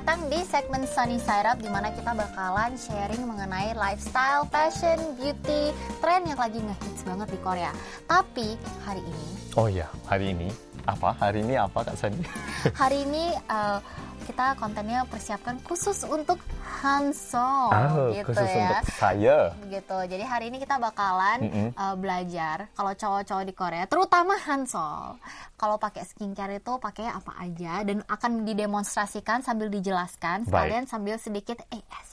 Datang 0.02 0.26
di 0.34 0.42
segmen 0.42 0.82
Sunny 0.82 1.14
Side 1.14 1.46
Up 1.46 1.62
di 1.62 1.70
mana 1.70 1.94
kita 1.94 2.10
bakalan 2.10 2.74
sharing 2.74 3.22
mengenai 3.22 3.70
lifestyle, 3.78 4.42
fashion, 4.50 4.98
beauty, 5.14 5.70
tren 6.02 6.26
yang 6.26 6.42
lagi 6.42 6.58
ngehits 6.58 7.06
banget 7.06 7.30
di 7.30 7.38
Korea. 7.38 7.70
Tapi 8.10 8.58
hari 8.82 8.98
ini, 8.98 9.26
Oh 9.54 9.70
iya, 9.70 9.86
hari 10.10 10.34
ini 10.34 10.50
apa? 10.90 11.14
Hari 11.14 11.46
ini 11.46 11.54
apa 11.54 11.86
Kak 11.86 11.94
Sani? 11.94 12.18
hari 12.82 13.06
ini 13.06 13.30
uh, 13.46 13.78
kita 14.22 14.54
kontennya 14.54 15.02
persiapkan 15.04 15.58
khusus 15.62 16.02
untuk 16.04 16.38
Hansol 16.82 17.70
gitu 18.12 18.22
Ah, 18.22 18.26
khusus 18.26 18.50
ya. 18.50 18.62
untuk 18.64 18.86
saya. 18.92 19.36
Gitu. 19.64 19.98
Jadi 20.08 20.24
hari 20.24 20.44
ini 20.48 20.58
kita 20.58 20.76
bakalan 20.76 21.38
Mm-mm. 21.40 21.68
uh, 21.72 21.94
belajar 21.94 22.66
kalau 22.72 22.92
cowok-cowok 22.92 23.44
di 23.44 23.54
Korea, 23.54 23.84
terutama 23.86 24.34
Hansol, 24.36 25.18
kalau 25.54 25.76
pakai 25.76 26.02
skincare 26.02 26.58
itu 26.58 26.72
pakai 26.76 27.06
apa 27.06 27.32
aja 27.38 27.82
dan 27.82 28.02
akan 28.04 28.42
didemonstrasikan 28.42 29.40
sambil 29.40 29.68
dijelaskan 29.68 30.42
Baik. 30.42 30.50
sekalian 30.50 30.84
sambil 30.86 31.16
sedikit 31.16 31.62
ASMR. 31.68 32.11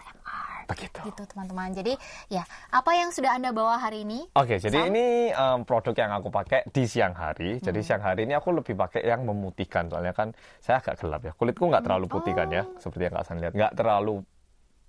Begitu. 0.70 1.02
Gitu 1.02 1.24
teman-teman. 1.26 1.74
Jadi 1.74 1.98
ya 2.30 2.46
apa 2.70 2.92
yang 2.94 3.10
sudah 3.10 3.34
anda 3.34 3.50
bawa 3.50 3.82
hari 3.82 4.06
ini? 4.06 4.30
Oke, 4.38 4.62
jadi 4.62 4.86
Sam? 4.86 4.94
ini 4.94 5.34
em, 5.34 5.60
produk 5.66 5.96
yang 5.98 6.12
aku 6.14 6.30
pakai 6.30 6.70
di 6.70 6.86
siang 6.86 7.18
hari. 7.18 7.58
Hmm. 7.58 7.66
Jadi 7.66 7.80
siang 7.82 8.06
hari 8.06 8.30
ini 8.30 8.38
aku 8.38 8.54
lebih 8.54 8.78
pakai 8.78 9.02
yang 9.02 9.26
memutihkan. 9.26 9.90
Soalnya 9.90 10.14
kan 10.14 10.38
saya 10.62 10.78
agak 10.78 11.02
gelap 11.02 11.26
ya. 11.26 11.34
Kulitku 11.34 11.66
nggak 11.66 11.82
terlalu 11.82 12.06
putih 12.06 12.38
kan 12.38 12.48
ya. 12.54 12.64
Oh. 12.64 12.78
Seperti 12.78 13.10
yang 13.10 13.14
Kak 13.18 13.26
San 13.26 13.42
lihat. 13.42 13.54
Nggak 13.58 13.74
terlalu 13.74 14.22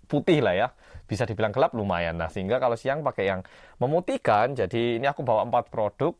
putih 0.05 0.39
lah 0.45 0.55
ya. 0.55 0.69
Bisa 1.09 1.25
dibilang 1.25 1.51
gelap 1.51 1.73
lumayan. 1.73 2.21
Nah, 2.21 2.29
sehingga 2.29 2.61
kalau 2.61 2.77
siang 2.77 3.01
pakai 3.01 3.25
yang 3.33 3.41
memutihkan. 3.81 4.53
Jadi 4.53 5.01
ini 5.01 5.07
aku 5.09 5.25
bawa 5.25 5.49
empat 5.49 5.73
produk. 5.73 6.13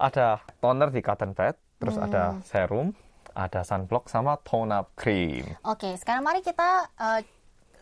Ada 0.00 0.40
toner 0.58 0.88
di 0.88 1.04
cotton 1.04 1.36
pad. 1.36 1.54
Terus 1.78 2.00
Hmm. 2.00 2.06
ada 2.08 2.22
serum. 2.42 2.96
Ada 3.34 3.66
sunblock 3.66 4.06
sama 4.06 4.38
tone 4.46 4.70
up 4.70 4.94
cream. 4.94 5.42
Oke, 5.66 5.98
sekarang 5.98 6.22
mari 6.22 6.38
kita 6.38 6.86
uh, 6.94 7.18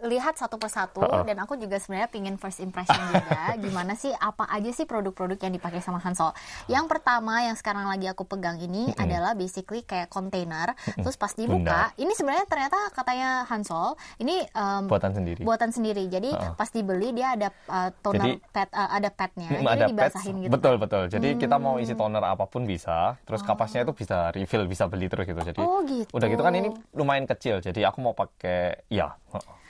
lihat 0.03 0.35
satu 0.35 0.57
persatu 0.57 0.99
Uh-uh. 0.99 1.23
dan 1.23 1.39
aku 1.39 1.55
juga 1.55 1.79
sebenarnya 1.79 2.09
pingin 2.09 2.35
first 2.35 2.59
impression 2.59 2.99
juga 3.09 3.55
gimana 3.65 3.95
sih 3.95 4.11
apa 4.11 4.45
aja 4.47 4.71
sih 4.71 4.83
produk-produk 4.83 5.39
yang 5.39 5.53
dipakai 5.53 5.79
sama 5.79 5.99
Hansol. 5.99 6.35
Yang 6.67 6.87
pertama 6.89 7.41
yang 7.41 7.55
sekarang 7.55 7.87
lagi 7.87 8.07
aku 8.07 8.25
pegang 8.25 8.59
ini 8.59 8.91
adalah 8.95 9.33
basically 9.33 9.81
kayak 9.81 10.09
kontainer. 10.09 10.75
Terus 10.93 11.15
pas 11.15 11.31
dibuka, 11.31 11.95
ini 11.97 12.11
sebenarnya 12.13 12.45
ternyata 12.45 12.75
katanya 12.91 13.47
Hansol 13.47 13.95
ini 14.19 14.43
um, 14.53 14.87
Buatan 14.87 15.13
sendiri. 15.13 15.43
buatan 15.43 15.71
sendiri. 15.71 16.05
Jadi 16.07 16.31
Uh-uh. 16.31 16.55
pas 16.55 16.69
dibeli 16.69 17.13
dia 17.13 17.33
ada 17.33 17.49
uh, 17.67 17.91
toner 17.97 18.37
Jadi- 18.37 18.41
pad 18.51 18.69
uh, 18.69 18.91
ada 18.93 19.09
padnya. 19.09 19.49
Hmm, 19.49 19.57
Jadi 19.57 19.67
ada 19.69 19.79
pads. 19.79 19.91
dibasahin 19.93 20.35
gitu. 20.41 20.51
Betul 20.51 20.75
betul. 20.77 21.03
Jadi 21.07 21.29
kita 21.37 21.57
mau 21.57 21.75
Hmm. 21.75 21.85
isi 21.85 21.95
toner 21.95 22.21
apa 22.21 22.45
pun 22.45 22.63
bisa. 22.65 23.17
Terus 23.23 23.41
kapasnya 23.41 23.83
itu 23.83 23.93
bisa 23.93 24.29
refill, 24.31 24.67
bisa 24.67 24.85
beli 24.85 25.07
terus 25.07 25.25
gitu. 25.25 25.41
Jadi 25.41 25.61
Oh, 25.61 25.81
gitu. 25.83 26.11
udah 26.11 26.27
gitu 26.27 26.43
kan 26.43 26.53
ini 26.53 26.69
lumayan 26.93 27.25
kecil. 27.25 27.59
Jadi 27.59 27.81
aku 27.81 27.99
mau 27.99 28.13
pakai 28.13 28.83
ya. 28.89 29.15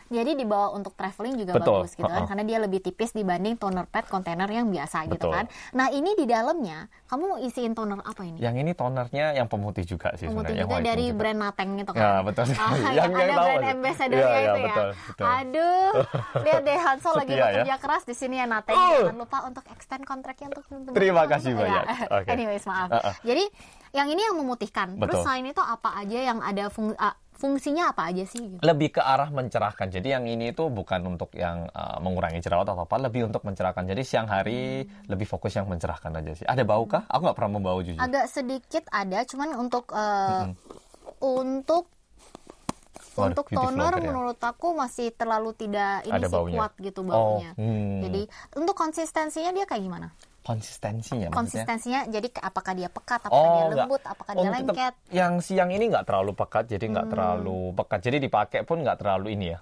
Jadi 0.08 0.34
dibawa 0.34 0.70
untuk 0.70 0.92
traveling 0.92 1.36
juga 1.36 1.52
Betul, 1.52 1.82
bagus 1.82 1.92
gitu 1.92 2.04
kan, 2.04 2.14
uh-uh. 2.16 2.28
karena 2.28 2.42
dia 2.42 2.58
lebih 2.58 2.80
tipis 2.80 3.10
dibanding 3.10 3.54
toner 3.54 3.84
pad 3.84 4.04
kontainer 4.04 4.46
yang 4.46 4.66
biasa 4.66 5.06
gitu 5.06 5.18
Betul. 5.22 5.32
kan. 5.32 5.44
Nah 5.70 5.88
ini 5.88 6.12
di 6.12 6.24
dalamnya 6.24 6.86
kamu 7.06 7.22
mau 7.26 7.38
isiin 7.38 7.72
toner 7.72 7.98
apa 7.98 8.22
ini? 8.22 8.36
Yang 8.36 8.56
ini 8.58 8.72
tonernya 8.72 9.26
yang 9.32 9.46
pemutih 9.46 9.84
juga 9.84 10.12
sih 10.14 10.26
Pemutih 10.26 10.54
yang 10.54 10.64
juga 10.64 10.74
whitening 10.74 10.88
dari 10.88 11.04
juga. 11.06 11.18
brand 11.18 11.38
Nateng 11.38 11.70
gitu 11.76 11.90
kan. 11.92 12.00
Ya, 12.00 12.12
betul. 12.20 12.44
Ah, 12.44 12.52
Yang- 12.52 12.94
yang, 12.98 13.10
ada 13.12 13.34
brand 13.36 13.66
ambassador 13.68 14.16
Iya, 14.16 14.26
iya, 14.26 14.38
itu 14.42 14.58
ya. 14.58 14.66
betul, 14.66 14.88
betul. 15.06 15.24
Aduh, 15.28 15.90
lihat 16.44 16.62
deh 16.62 16.78
Hansol 16.78 17.12
lagi 17.14 17.28
Setia 17.28 17.38
ya. 17.38 17.46
bekerja 17.52 17.74
keras 17.78 18.02
di 18.02 18.14
sini 18.14 18.34
ya 18.36 18.46
Nateng. 18.46 18.74
Oh. 18.74 18.90
Jangan 19.02 19.16
lupa 19.18 19.38
untuk 19.44 19.64
extend 19.68 20.02
kontraknya 20.02 20.46
untuk. 20.48 20.62
Terima 20.92 21.24
kasih 21.24 21.50
Ya. 21.50 21.58
banyak. 21.58 21.84
Oke. 22.10 22.28
Anyways, 22.34 22.64
maaf. 22.64 22.88
Uh-uh. 22.90 23.14
Jadi 23.22 23.44
yang 23.92 24.08
ini 24.08 24.20
yang 24.20 24.34
memutihkan. 24.34 24.94
Terus 24.94 25.04
Betul. 25.04 25.22
selain 25.22 25.44
itu 25.46 25.60
apa 25.60 25.90
aja 25.94 26.18
yang 26.24 26.38
ada 26.40 26.64
fung- 26.66 26.96
ah, 26.96 27.12
fungsinya 27.32 27.90
apa 27.90 28.12
aja 28.12 28.24
sih? 28.28 28.56
Gitu? 28.56 28.62
Lebih 28.62 28.98
ke 28.98 29.02
arah 29.02 29.28
mencerahkan. 29.28 29.90
Jadi 29.90 30.14
yang 30.14 30.24
ini 30.30 30.54
itu 30.54 30.68
bukan 30.68 31.02
untuk 31.04 31.34
yang 31.34 31.66
uh, 31.72 31.98
mengurangi 31.98 32.38
jerawat 32.38 32.70
atau 32.70 32.86
apa, 32.86 32.96
lebih 33.02 33.26
untuk 33.26 33.42
mencerahkan. 33.42 33.82
Jadi 33.88 34.02
siang 34.06 34.30
hari 34.30 34.86
lebih 35.10 35.26
fokus 35.26 35.58
yang 35.58 35.66
mencerahkan 35.66 36.12
aja 36.22 36.32
sih. 36.38 36.46
Ada 36.46 36.62
bau 36.62 36.86
kah? 36.86 37.04
Aku 37.10 37.26
nggak 37.26 37.36
pernah 37.36 37.52
membau 37.58 37.80
jujur. 37.82 37.98
Agak 37.98 38.30
sedikit 38.30 38.84
ada, 38.94 39.26
cuman 39.26 39.48
untuk 39.58 39.90
eh, 39.90 40.54
untuk 41.22 41.90
Waduh, 43.12 43.36
untuk 43.36 43.46
toner 43.52 43.92
ya. 44.00 44.08
menurut 44.08 44.40
aku 44.40 44.72
masih 44.72 45.12
terlalu 45.12 45.52
tidak 45.52 46.00
ini 46.08 46.16
Ada 46.16 46.28
sih 46.32 46.32
baunya. 46.32 46.56
kuat 46.56 46.72
gitu 46.80 47.00
baunya. 47.04 47.50
Oh, 47.52 47.60
hmm. 47.60 48.00
Jadi 48.08 48.22
untuk 48.56 48.72
konsistensinya 48.72 49.52
dia 49.52 49.68
kayak 49.68 49.84
gimana? 49.84 50.08
Konsistensinya 50.42 51.26
maksudnya. 51.26 51.38
Konsistensinya 51.38 52.00
jadi 52.04 52.28
apakah 52.36 52.72
dia 52.74 52.88
pekat, 52.88 53.20
apakah 53.22 53.38
Oh, 53.40 53.46
dia 53.48 53.64
enggak. 53.64 53.86
lembut, 53.86 54.02
apakah 54.02 54.32
dia 54.32 54.42
tetap- 54.42 54.54
lengket? 54.58 54.94
Yang 55.08 55.32
siang 55.44 55.70
ini 55.70 55.84
nggak 55.86 56.04
terlalu 56.04 56.32
pekat, 56.34 56.64
jadi 56.66 56.84
nggak 56.84 57.06
Hmm. 57.06 57.14
terlalu 57.14 57.58
pekat. 57.72 58.00
Jadi 58.02 58.16
dipakai 58.20 58.60
pun 58.62 58.82
nggak 58.82 58.98
terlalu 58.98 59.28
ini 59.32 59.46
ya. 59.48 59.60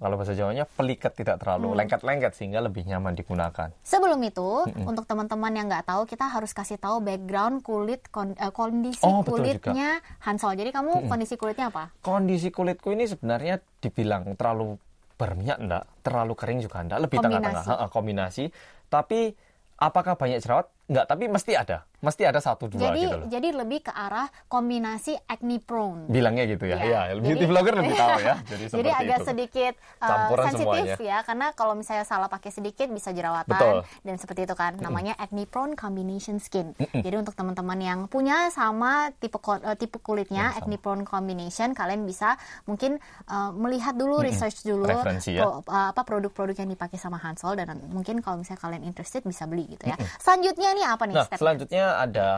Kalau 0.00 0.16
bahasa 0.16 0.32
Jawanya 0.32 0.64
pelikat 0.64 1.12
tidak 1.12 1.36
Hmm. 1.36 1.42
terlalu 1.44 1.68
lengket-lengket 1.76 2.32
sehingga 2.32 2.58
lebih 2.58 2.88
nyaman 2.88 3.12
digunakan. 3.12 3.68
Sebelum 3.84 4.16
itu, 4.22 4.48
untuk 4.80 5.04
teman-teman 5.04 5.52
yang 5.52 5.68
nggak 5.68 5.84
tahu, 5.84 6.08
kita 6.08 6.24
harus 6.24 6.56
kasih 6.56 6.78
tahu 6.78 7.02
background 7.02 7.60
kulit 7.60 8.00
eh, 8.32 8.48
kondisi 8.48 9.02
Oh, 9.02 9.20
kulitnya 9.20 10.00
Hansol. 10.20 10.56
Jadi 10.56 10.70
kamu 10.70 11.04
kondisi 11.04 11.36
kulitnya 11.36 11.68
apa? 11.68 11.92
Kondisi 12.00 12.48
kulitku 12.48 12.88
ini 12.88 13.04
sebenarnya 13.04 13.60
dibilang 13.76 14.24
terlalu 14.34 14.80
berminyak 15.20 15.58
enggak, 15.58 15.84
terlalu 16.00 16.32
kering 16.32 16.60
juga 16.62 16.80
enggak, 16.80 16.98
lebih 16.98 17.18
Kombinasi. 17.20 17.44
tengah-tengah, 17.44 17.76
Ha, 17.76 17.86
kombinasi. 17.90 18.44
Tapi 18.88 19.36
apakah 19.80 20.14
banyak 20.14 20.38
jerawat? 20.38 20.68
Enggak, 20.86 21.08
tapi 21.10 21.26
mesti 21.26 21.56
ada. 21.56 21.89
Mesti 22.00 22.22
ada 22.24 22.40
satu 22.40 22.66
dua 22.66 22.80
jadi 22.88 23.00
gitu 23.00 23.16
loh. 23.16 23.26
jadi 23.28 23.48
lebih 23.54 23.80
ke 23.82 23.92
arah 23.92 24.26
kombinasi 24.46 25.16
acne 25.24 25.56
prone. 25.58 26.04
Bilangnya 26.06 26.44
gitu 26.44 26.64
ya. 26.64 26.76
Iya. 26.76 26.82
Iya, 26.82 27.00
beauty 27.16 27.32
Jadi- 27.36 27.46
vlogger 27.46 27.74
lebih 27.76 27.94
tahu 27.94 28.18
ya. 28.20 28.34
Jadi 28.50 28.64
Jadi 28.68 28.90
agak 28.90 29.18
itu. 29.18 29.26
sedikit 29.26 29.72
uh, 29.98 30.28
sensitif 30.42 30.66
semuanya. 30.66 30.96
ya, 30.98 31.18
karena 31.22 31.46
kalau 31.52 31.74
misalnya 31.74 32.02
salah 32.02 32.26
pakai 32.26 32.50
sedikit 32.50 32.88
bisa 32.88 33.10
jerawatan 33.10 33.52
Betul. 33.52 33.76
dan 34.02 34.14
seperti 34.16 34.40
itu 34.42 34.54
kan. 34.54 34.76
Namanya 34.76 35.14
acne 35.14 35.44
prone 35.44 35.74
combination 35.74 36.36
skin. 36.36 36.72
Jadi 36.90 37.14
untuk 37.14 37.32
teman-teman 37.32 37.76
yang 37.76 37.98
punya 38.06 38.48
sama 38.48 39.12
tipe 39.14 39.36
uh, 39.38 39.56
tipe 39.74 39.98
kulitnya 39.98 40.50
sama. 40.50 40.58
acne 40.58 40.76
prone 40.76 41.04
combination, 41.04 41.72
kalian 41.72 42.02
bisa 42.02 42.34
mungkin 42.64 42.96
uh, 43.26 43.52
melihat 43.52 43.92
dulu, 43.92 44.18
research 44.20 44.62
dulu 44.62 44.84
Referensi 44.84 45.34
ya. 45.34 45.44
pro- 45.44 45.62
uh, 45.64 45.88
apa 45.90 46.02
produk-produk 46.02 46.56
yang 46.56 46.70
dipakai 46.70 46.96
sama 46.96 47.16
Hansol 47.16 47.54
dan 47.54 47.70
mungkin 47.86 48.18
kalau 48.18 48.40
misalnya 48.40 48.60
kalian 48.60 48.82
interested 48.82 49.20
bisa 49.22 49.44
beli 49.44 49.68
gitu 49.68 49.84
ya. 49.84 49.96
Selanjutnya 50.16 50.72
nih 50.72 50.86
apa 50.86 51.04
nih 51.04 51.14
Nah, 51.14 51.24
stepnya? 51.24 51.40
selanjutnya 51.40 51.84
ada 51.98 52.28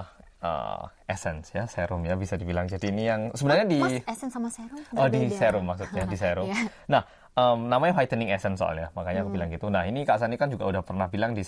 uh, 0.42 0.88
essence 1.06 1.52
ya, 1.52 1.64
serum 1.68 2.02
ya 2.04 2.16
bisa 2.16 2.34
dibilang. 2.40 2.66
Jadi 2.66 2.90
ini 2.90 3.08
yang 3.08 3.30
sebenarnya 3.32 3.66
di 3.68 3.78
Mas 3.80 4.00
essence 4.04 4.32
sama 4.32 4.48
serum? 4.48 4.80
Oh 4.96 5.08
di 5.08 5.28
serum 5.30 5.64
maksudnya 5.68 6.04
di 6.08 6.16
serum. 6.22 6.46
Iya. 6.48 6.68
Nah 6.88 7.02
em, 7.32 7.58
namanya 7.68 7.96
whitening 7.96 8.28
essence 8.28 8.60
soalnya 8.60 8.92
makanya 8.92 9.24
aku 9.24 9.32
bilang 9.32 9.48
gitu. 9.48 9.72
Nah 9.72 9.88
ini 9.88 10.04
Kak 10.04 10.20
Sani 10.20 10.36
kan 10.36 10.52
juga 10.52 10.68
udah 10.68 10.82
pernah 10.84 11.08
bilang 11.08 11.32
di 11.32 11.44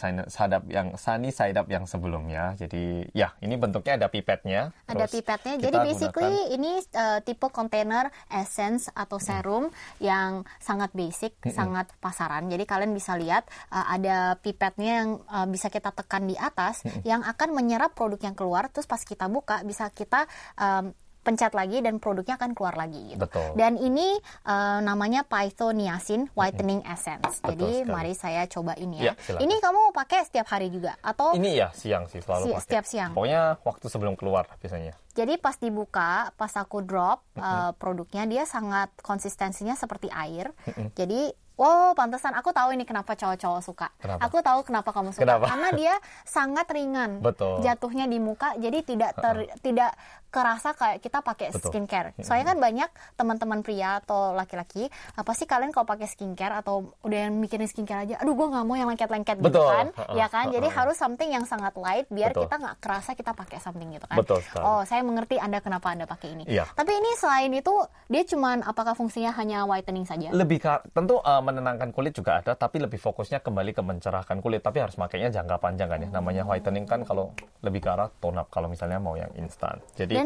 up 0.56 0.64
yang 0.68 0.96
Sani 0.96 1.28
side 1.28 1.56
up 1.60 1.68
yang 1.68 1.84
sebelumnya. 1.84 2.56
Jadi 2.56 3.08
ya 3.12 3.36
ini 3.44 3.54
bentuknya 3.60 4.00
ada 4.00 4.08
pipetnya. 4.08 4.72
Ada 4.88 5.06
pipetnya. 5.08 5.54
Jadi 5.60 5.76
basically 5.84 6.32
gunakan- 6.32 6.54
ini 6.56 6.72
uh, 6.96 7.18
tipe 7.20 7.46
kontainer 7.52 8.08
essence 8.32 8.88
atau 8.92 9.20
serum 9.20 9.68
yang 10.00 10.44
sangat 10.60 10.92
basic, 10.96 11.36
sangat 11.52 11.92
pasaran. 12.00 12.48
Jadi 12.48 12.64
kalian 12.64 12.92
bisa 12.96 13.16
lihat 13.16 13.44
uh, 13.72 13.86
ada 13.92 14.40
pipetnya 14.40 15.04
yang 15.04 15.10
uh, 15.28 15.46
bisa 15.48 15.68
kita 15.68 15.92
tekan 15.92 16.24
di 16.24 16.36
atas 16.36 16.84
yang 17.04 17.20
akan 17.24 17.52
menyerap 17.52 17.92
produk 17.92 18.20
yang 18.20 18.36
keluar. 18.36 18.72
Terus 18.72 18.88
pas 18.88 19.00
kita 19.00 19.28
buka 19.28 19.60
bisa 19.64 19.88
kita 19.92 20.24
um, 20.56 20.92
pencet 21.24 21.50
lagi 21.50 21.80
dan 21.80 21.96
produknya 21.96 22.36
akan 22.36 22.52
keluar 22.52 22.76
lagi 22.76 23.00
gitu. 23.08 23.18
Betul. 23.18 23.56
Dan 23.56 23.74
ini 23.74 24.12
uh, 24.44 24.78
namanya 24.78 25.24
Pythoniacin 25.24 26.28
Whitening 26.30 26.84
Essence. 26.84 27.40
Betul 27.40 27.48
Jadi 27.50 27.70
sekali. 27.80 27.90
mari 27.90 28.12
saya 28.12 28.42
coba 28.44 28.76
ini 28.76 29.00
Ya, 29.00 29.10
ya. 29.10 29.12
silakan. 29.18 29.40
ini 29.40 29.54
kamu 29.56 29.80
pakai 29.90 30.20
setiap 30.22 30.46
hari 30.46 30.68
juga 30.68 30.94
atau 31.00 31.32
ini 31.32 31.56
ya 31.56 31.72
siang 31.72 32.04
sih 32.06 32.20
selalu 32.20 32.44
Si- 32.44 32.52
pakai. 32.52 32.62
setiap 32.62 32.84
siang. 32.84 33.10
Pokoknya 33.10 33.56
waktu 33.58 33.86
sebelum 33.88 34.14
keluar 34.14 34.44
biasanya. 34.54 34.92
Jadi 35.10 35.38
pas 35.38 35.54
dibuka, 35.54 36.10
pas 36.34 36.50
aku 36.52 36.82
drop 36.82 37.22
uh, 37.34 37.70
produknya, 37.72 38.26
dia 38.26 38.42
sangat 38.44 38.90
konsistensinya 38.98 39.72
seperti 39.72 40.10
air. 40.10 40.50
Jadi, 40.90 41.30
wow, 41.54 41.94
pantesan 41.94 42.34
aku 42.34 42.50
tahu 42.50 42.74
ini 42.74 42.82
kenapa 42.82 43.14
cowok-cowok 43.14 43.62
suka. 43.62 43.94
Kenapa? 43.96 44.26
Aku 44.26 44.42
tahu 44.42 44.66
kenapa 44.66 44.90
kamu 44.90 45.14
suka. 45.14 45.22
Kenapa? 45.22 45.46
Karena 45.46 45.70
dia 45.70 45.94
sangat 46.26 46.66
ringan. 46.68 47.22
Betul. 47.22 47.62
Jatuhnya 47.62 48.04
di 48.04 48.18
muka, 48.18 48.58
jadi 48.58 48.82
tidak 48.82 49.14
ter, 49.14 49.36
tidak 49.62 49.94
kerasa 50.34 50.74
kayak 50.74 50.98
kita 50.98 51.22
pakai 51.22 51.54
Betul. 51.54 51.70
skincare. 51.70 52.10
Soalnya 52.18 52.50
kan 52.50 52.58
banyak 52.58 52.90
teman-teman 53.14 53.62
pria 53.62 54.02
atau 54.02 54.34
laki-laki, 54.34 54.90
apa 55.14 55.30
sih 55.38 55.46
kalian 55.46 55.70
kalau 55.70 55.86
pakai 55.86 56.10
skincare 56.10 56.58
atau 56.58 56.90
udah 57.06 57.30
yang 57.30 57.38
mikirin 57.38 57.70
skincare 57.70 58.02
aja, 58.02 58.18
aduh 58.18 58.34
gue 58.34 58.46
nggak 58.50 58.64
mau 58.66 58.74
yang 58.74 58.90
lengket-lengket 58.90 59.38
gitu 59.38 59.62
kan, 59.62 59.94
Ha-ha, 59.94 60.18
ya 60.18 60.26
kan? 60.26 60.50
Jadi 60.50 60.66
ha-ha. 60.66 60.78
harus 60.82 60.96
something 60.98 61.30
yang 61.30 61.46
sangat 61.46 61.78
light 61.78 62.10
biar 62.10 62.34
Betul. 62.34 62.50
kita 62.50 62.54
nggak 62.58 62.76
kerasa 62.82 63.10
kita 63.14 63.30
pakai 63.30 63.62
something 63.62 63.94
gitu 63.94 64.06
kan. 64.10 64.16
Betul 64.18 64.42
sekali. 64.42 64.64
Oh, 64.66 64.82
saya 64.82 65.06
mengerti 65.06 65.36
Anda 65.38 65.60
kenapa 65.60 65.94
Anda 65.94 66.08
pakai 66.08 66.34
ini. 66.34 66.44
Iya. 66.50 66.64
Tapi 66.72 66.92
ini 66.96 67.10
selain 67.14 67.52
itu 67.52 67.74
dia 68.08 68.22
cuman 68.24 68.64
apakah 68.64 68.96
fungsinya 68.96 69.30
hanya 69.36 69.68
whitening 69.68 70.08
saja? 70.08 70.32
Lebih 70.34 70.64
tentu 70.90 71.20
uh, 71.20 71.42
menenangkan 71.44 71.92
kulit 71.92 72.16
juga 72.16 72.40
ada, 72.40 72.56
tapi 72.56 72.80
lebih 72.80 72.96
fokusnya 72.98 73.44
kembali 73.44 73.76
ke 73.76 73.82
mencerahkan 73.84 74.40
kulit. 74.40 74.64
Tapi 74.64 74.80
harus 74.80 74.96
makainya 74.96 75.28
jangka 75.30 75.60
panjang 75.60 75.92
kan 75.92 76.00
ya. 76.00 76.08
Namanya 76.08 76.42
whitening 76.48 76.88
kan 76.88 77.04
kalau 77.04 77.36
lebih 77.60 77.84
ke 77.84 77.88
arah 77.92 78.08
tone 78.18 78.40
up 78.40 78.48
kalau 78.48 78.72
misalnya 78.72 78.96
mau 78.96 79.12
yang 79.14 79.30
instan. 79.36 79.76
Jadi 79.92 80.16
Dan 80.16 80.23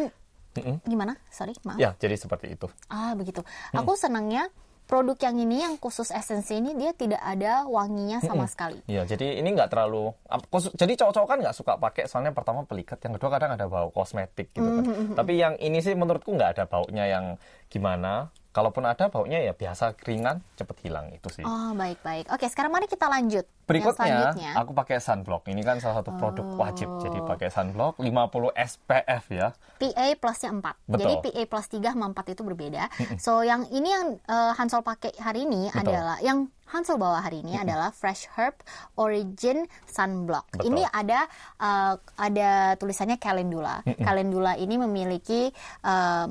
Mm-mm. 0.55 0.77
gimana? 0.83 1.15
Sorry, 1.29 1.55
maaf. 1.63 1.77
ya 1.77 1.95
jadi 1.95 2.15
seperti 2.15 2.51
itu. 2.51 2.67
Ah, 2.87 3.15
begitu. 3.15 3.43
Hmm. 3.71 3.79
Aku 3.79 3.95
senangnya 3.95 4.51
produk 4.85 5.21
yang 5.21 5.37
ini 5.39 5.61
yang 5.61 5.75
khusus 5.77 6.09
esensi 6.09 6.57
ini 6.57 6.73
dia 6.73 6.91
tidak 6.93 7.21
ada 7.21 7.63
wanginya 7.65 8.19
sama 8.19 8.49
sekali. 8.49 8.81
Iya, 8.87 9.05
jadi 9.05 9.37
ini 9.37 9.53
nggak 9.53 9.69
terlalu. 9.69 10.17
khusus- 10.49 10.73
Jadi 10.73 10.97
cowok-cowok 10.97 11.29
kan 11.29 11.39
nggak 11.39 11.53
suka 11.53 11.73
pakai, 11.77 12.09
soalnya 12.09 12.33
pertama 12.33 12.65
pelikat, 12.65 12.97
yang 12.99 13.13
kedua 13.13 13.29
kadang 13.31 13.53
ada 13.53 13.69
bau 13.69 13.93
kosmetik 13.93 14.49
gitu 14.51 14.65
kan. 14.65 14.83
Mm-hmm, 14.83 15.15
Tapi 15.15 15.33
yang 15.37 15.55
ini 15.59 15.79
sih 15.79 15.93
menurutku 15.93 16.33
nggak 16.33 16.57
ada 16.57 16.65
baunya 16.65 17.05
yang 17.05 17.25
gimana. 17.69 18.33
Kalaupun 18.49 18.83
ada 18.83 19.07
baunya 19.07 19.39
ya 19.39 19.53
biasa 19.53 19.93
ringan, 20.03 20.41
cepet 20.57 20.77
hilang 20.83 21.13
itu 21.13 21.29
sih. 21.31 21.45
Oh, 21.45 21.77
baik-baik. 21.77 22.33
Oke, 22.33 22.49
sekarang 22.49 22.73
mari 22.73 22.89
kita 22.89 23.07
lanjut. 23.07 23.45
Berikutnya, 23.69 24.33
aku 24.57 24.73
pakai 24.73 24.97
sunblock. 24.99 25.45
Ini 25.47 25.61
kan 25.61 25.77
salah 25.79 26.01
satu 26.01 26.17
produk 26.17 26.43
Oh. 26.49 26.57
wajib. 26.57 26.89
Jadi 27.05 27.21
pakai 27.21 27.53
sunblock 27.53 28.01
50 28.01 28.49
SPF 28.57 29.25
ya. 29.29 29.53
PA 29.77 30.07
plusnya 30.17 30.51
4. 30.51 30.65
Betul. 30.89 30.99
Jadi 30.99 31.15
PA 31.21 31.43
plus 31.45 31.67
3 31.69 31.93
sama 31.93 32.07
4 32.09 32.33
itu 32.33 32.43
berbeda. 32.43 32.83
So 33.21 33.45
yang 33.45 33.69
ini 33.69 33.93
yang 33.93 34.17
eh, 34.17 34.53
Hansol 34.57 34.81
pakai 34.81 35.13
hari 35.21 35.45
ini 35.45 35.69
Betul. 35.69 35.93
adalah 35.93 36.17
yang 36.25 36.49
Hansol 36.69 36.97
bawa 36.97 37.21
hari 37.21 37.41
ini 37.41 37.57
adalah 37.57 37.93
Fresh 37.93 38.29
Herb 38.33 38.57
Origin 38.97 39.69
Sunblock. 39.85 40.49
Betul. 40.57 40.73
Ini 40.73 40.83
ada 40.89 41.29
eh, 41.61 41.95
ada 42.17 42.51
tulisannya 42.75 43.21
calendula. 43.21 43.85
Calendula 44.01 44.57
ini 44.57 44.81
memiliki 44.81 45.53
eh, 45.85 46.27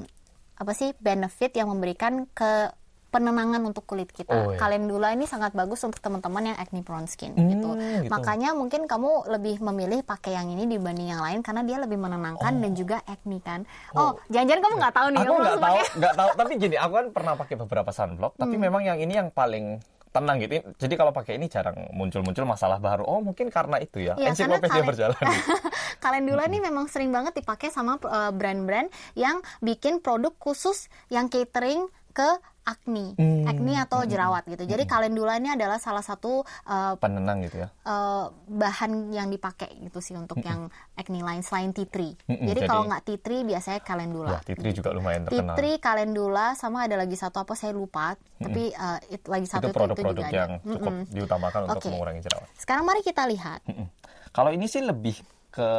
apa 0.57 0.71
sih 0.73 0.91
benefit 0.97 1.53
yang 1.53 1.69
memberikan 1.69 2.25
ke 2.27 2.73
penenangan 3.07 3.63
untuk 3.63 3.87
kulit 3.87 4.11
kita. 4.11 4.29
Oh, 4.29 4.51
iya. 4.51 4.59
Calendula 4.59 5.15
ini 5.15 5.23
sangat 5.23 5.55
bagus 5.55 5.79
untuk 5.79 6.03
teman-teman 6.03 6.51
yang 6.51 6.57
acne 6.59 6.83
prone 6.83 7.07
skin 7.07 7.31
Hmm, 7.33 7.49
gitu. 7.49 7.69
gitu. 8.03 8.11
Makanya 8.11 8.51
mungkin 8.51 8.83
kamu 8.83 9.31
lebih 9.31 9.63
memilih 9.63 10.03
pakai 10.03 10.35
yang 10.35 10.51
ini 10.51 10.67
dibanding 10.67 11.15
yang 11.15 11.23
lain 11.23 11.39
karena 11.39 11.63
dia 11.63 11.79
lebih 11.79 11.95
menenangkan 11.95 12.59
dan 12.59 12.71
juga 12.75 12.99
acne 13.07 13.39
kan. 13.39 13.63
Oh, 13.95 14.19
jangan-jangan 14.27 14.61
kamu 14.61 14.75
nggak 14.75 14.93
tahu 14.93 15.07
nih 15.07 15.19
Aku 15.23 15.33
nggak 15.33 15.57
tahu, 15.57 15.77
nggak 15.97 16.15
tahu. 16.19 16.29
Tapi 16.35 16.51
gini, 16.59 16.75
aku 16.75 16.93
kan 16.93 17.07
pernah 17.15 17.33
pakai 17.39 17.55
beberapa 17.55 17.89
sunblock. 17.89 18.33
Tapi 18.35 18.55
Hmm. 18.59 18.63
memang 18.67 18.81
yang 18.83 18.99
ini 18.99 19.13
yang 19.15 19.29
paling 19.31 19.79
tenang 20.11 20.37
gitu. 20.41 20.63
Jadi 20.77 20.93
kalau 20.95 21.11
pakai 21.11 21.37
ini 21.37 21.47
jarang 21.47 21.75
muncul-muncul 21.93 22.43
masalah 22.43 22.79
baru. 22.79 23.03
Oh 23.05 23.19
mungkin 23.19 23.47
karena 23.51 23.77
itu 23.77 24.01
ya. 24.03 24.15
Iya, 24.15 24.33
karena 24.33 24.57
Ensiklopedia 24.59 24.71
kalian- 24.71 24.89
berjalan. 24.89 25.21
Calendula 26.03 26.43
ini 26.47 26.59
memang 26.61 26.85
sering 26.87 27.09
banget 27.09 27.37
dipakai 27.37 27.69
sama 27.69 27.97
uh, 28.01 28.31
brand-brand 28.31 28.87
yang 29.17 29.41
bikin 29.59 29.99
produk 29.99 30.33
khusus 30.37 30.87
yang 31.09 31.27
catering 31.27 31.89
ke 32.13 32.29
acne, 32.67 33.15
Hmm. 33.15 33.47
acne 33.47 33.79
atau 33.79 34.03
jerawat 34.03 34.43
gitu. 34.45 34.67
Jadi 34.67 34.83
calendula 34.83 35.39
ini 35.39 35.49
adalah 35.49 35.79
salah 35.79 36.03
satu 36.03 36.43
uh, 36.67 36.99
Penenang 36.99 37.39
gitu 37.41 37.63
ya. 37.63 37.71
uh, 37.81 38.27
bahan 38.45 38.91
yang 39.09 39.31
dipakai 39.31 39.71
gitu 39.79 39.97
sih 39.97 40.13
untuk 40.13 40.43
yang 40.43 40.67
acne 40.93 41.23
line 41.23 41.39
selain 41.39 41.71
tea 41.71 41.87
tree. 41.87 42.11
Mm-mm, 42.27 42.43
Jadi 42.43 42.59
jadi- 42.59 42.67
kalau 42.67 42.83
nggak 42.85 43.03
tea 43.03 43.17
tree 43.17 43.41
biasanya 43.41 43.79
calendula. 43.79 44.29
Wah, 44.29 44.43
Titri 44.43 44.69
juga 44.71 44.91
lumayan 44.91 45.23
Tea 45.23 45.39
terkenal. 45.39 45.55
tree, 45.55 45.75
calendula, 45.77 46.47
sama 46.53 46.83
ada 46.83 46.95
lagi 46.95 47.15
satu 47.15 47.39
apa 47.39 47.55
saya 47.55 47.71
lupa. 47.71 48.19
Tapi 48.35 48.69
uh, 48.69 48.99
it- 49.07 49.23
lagi 49.25 49.47
satu 49.47 49.71
itu 49.71 49.73
produk-produk 49.73 50.21
juga 50.21 50.35
yang 50.35 50.51
ada. 50.53 50.67
cukup 50.67 50.91
Mm-mm. 50.93 51.09
diutamakan 51.09 51.61
untuk 51.65 51.79
Oke. 51.79 51.89
mengurangi 51.89 52.21
jerawat. 52.21 52.47
Sekarang 52.53 52.83
mari 52.83 52.99
kita 52.99 53.23
lihat 53.23 53.63
Mm-mm. 53.63 53.87
Kalau 54.29 54.51
ini 54.51 54.67
sih 54.67 54.83
lebih 54.83 55.15
ke 55.49 55.69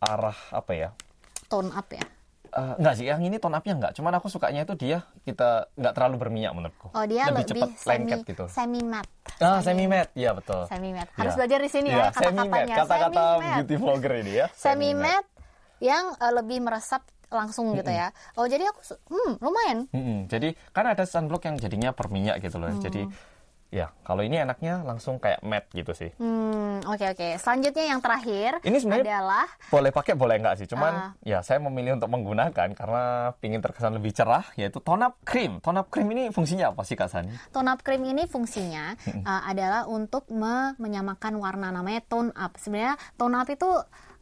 arah 0.00 0.38
apa 0.50 0.72
ya? 0.72 0.90
tone 1.46 1.68
up 1.70 1.88
ya. 1.88 2.04
Eh, 2.58 2.74
enggak 2.82 2.94
sih, 2.98 3.06
yang 3.06 3.22
ini 3.22 3.38
tone 3.38 3.54
up-nya 3.54 3.74
enggak. 3.78 3.92
Cuman 3.94 4.12
aku 4.18 4.26
sukanya 4.26 4.66
itu 4.66 4.74
dia 4.74 5.06
kita 5.22 5.70
nggak 5.78 5.92
terlalu 5.94 6.16
berminyak 6.18 6.52
menurutku. 6.58 6.90
Oh 6.90 7.04
dia 7.06 7.30
lebih, 7.30 7.46
lebih 7.46 7.50
cepat 7.54 7.70
semi 7.78 7.90
lengket 7.94 8.18
gitu. 8.26 8.44
semi 8.50 8.80
matte. 8.82 9.10
Ah, 9.38 9.62
semi 9.62 9.84
matte, 9.86 10.10
iya 10.18 10.34
betul. 10.34 10.66
Semi 10.66 10.90
matte. 10.90 11.14
Harus 11.14 11.34
belajar 11.38 11.58
di 11.62 11.70
sini 11.70 11.88
ya 11.94 12.10
semi 12.10 12.34
matte. 12.34 12.50
kata-katanya. 12.50 12.76
Kata-kata 12.82 13.22
Semi 13.22 13.48
beauty 13.62 13.74
vlogger 13.78 14.12
ini 14.26 14.32
ya. 14.42 14.46
Semi 14.58 14.90
matte 14.90 15.30
yang 15.78 16.04
uh, 16.18 16.32
lebih 16.34 16.58
meresap 16.58 17.06
langsung 17.30 17.76
gitu 17.78 17.92
ya. 17.92 18.10
Oh 18.34 18.50
jadi 18.50 18.66
aku 18.66 18.80
hmm 19.06 19.32
lumayan. 19.38 19.78
Mm-mm. 19.94 20.18
Jadi 20.26 20.56
kan 20.74 20.88
ada 20.90 21.04
sunblock 21.06 21.46
yang 21.46 21.56
jadinya 21.60 21.94
perminyak 21.94 22.42
gitu 22.42 22.58
loh. 22.58 22.74
Jadi 22.82 23.06
ya 23.68 23.92
kalau 24.00 24.24
ini 24.24 24.40
enaknya 24.40 24.80
langsung 24.80 25.20
kayak 25.20 25.44
matte 25.44 25.68
gitu 25.76 25.92
sih. 25.92 26.10
Hmm 26.16 26.80
oke 26.88 27.04
oke. 27.04 27.28
Selanjutnya 27.36 27.84
yang 27.92 28.00
terakhir 28.00 28.64
Ini 28.64 28.76
sebenarnya 28.80 29.20
adalah 29.20 29.46
boleh 29.68 29.90
pakai 29.92 30.16
boleh 30.16 30.40
enggak 30.40 30.56
sih 30.56 30.66
cuman 30.66 31.12
ya 31.20 31.44
saya 31.44 31.60
memilih 31.60 32.00
untuk 32.00 32.08
menggunakan 32.08 32.68
karena 32.72 33.02
pingin 33.38 33.60
terkesan 33.60 33.92
lebih 34.00 34.16
cerah 34.16 34.48
yaitu 34.56 34.80
tone 34.80 35.04
up 35.04 35.20
cream 35.22 35.60
tone 35.60 35.76
up 35.76 35.92
cream 35.92 36.08
ini 36.08 36.32
fungsinya 36.32 36.72
apa 36.72 36.82
sih 36.82 36.96
kak 36.96 37.12
Sani 37.12 37.32
tone 37.52 37.68
up 37.68 37.84
cream 37.84 38.00
ini 38.08 38.24
fungsinya 38.24 38.96
uh, 39.24 39.42
adalah 39.50 39.84
untuk 39.84 40.24
me- 40.32 40.72
menyamakan 40.80 41.36
warna 41.36 41.68
namanya 41.68 42.00
tone 42.04 42.32
up. 42.32 42.56
Sebenarnya 42.56 42.96
tone 43.20 43.36
up 43.36 43.48
itu 43.48 43.68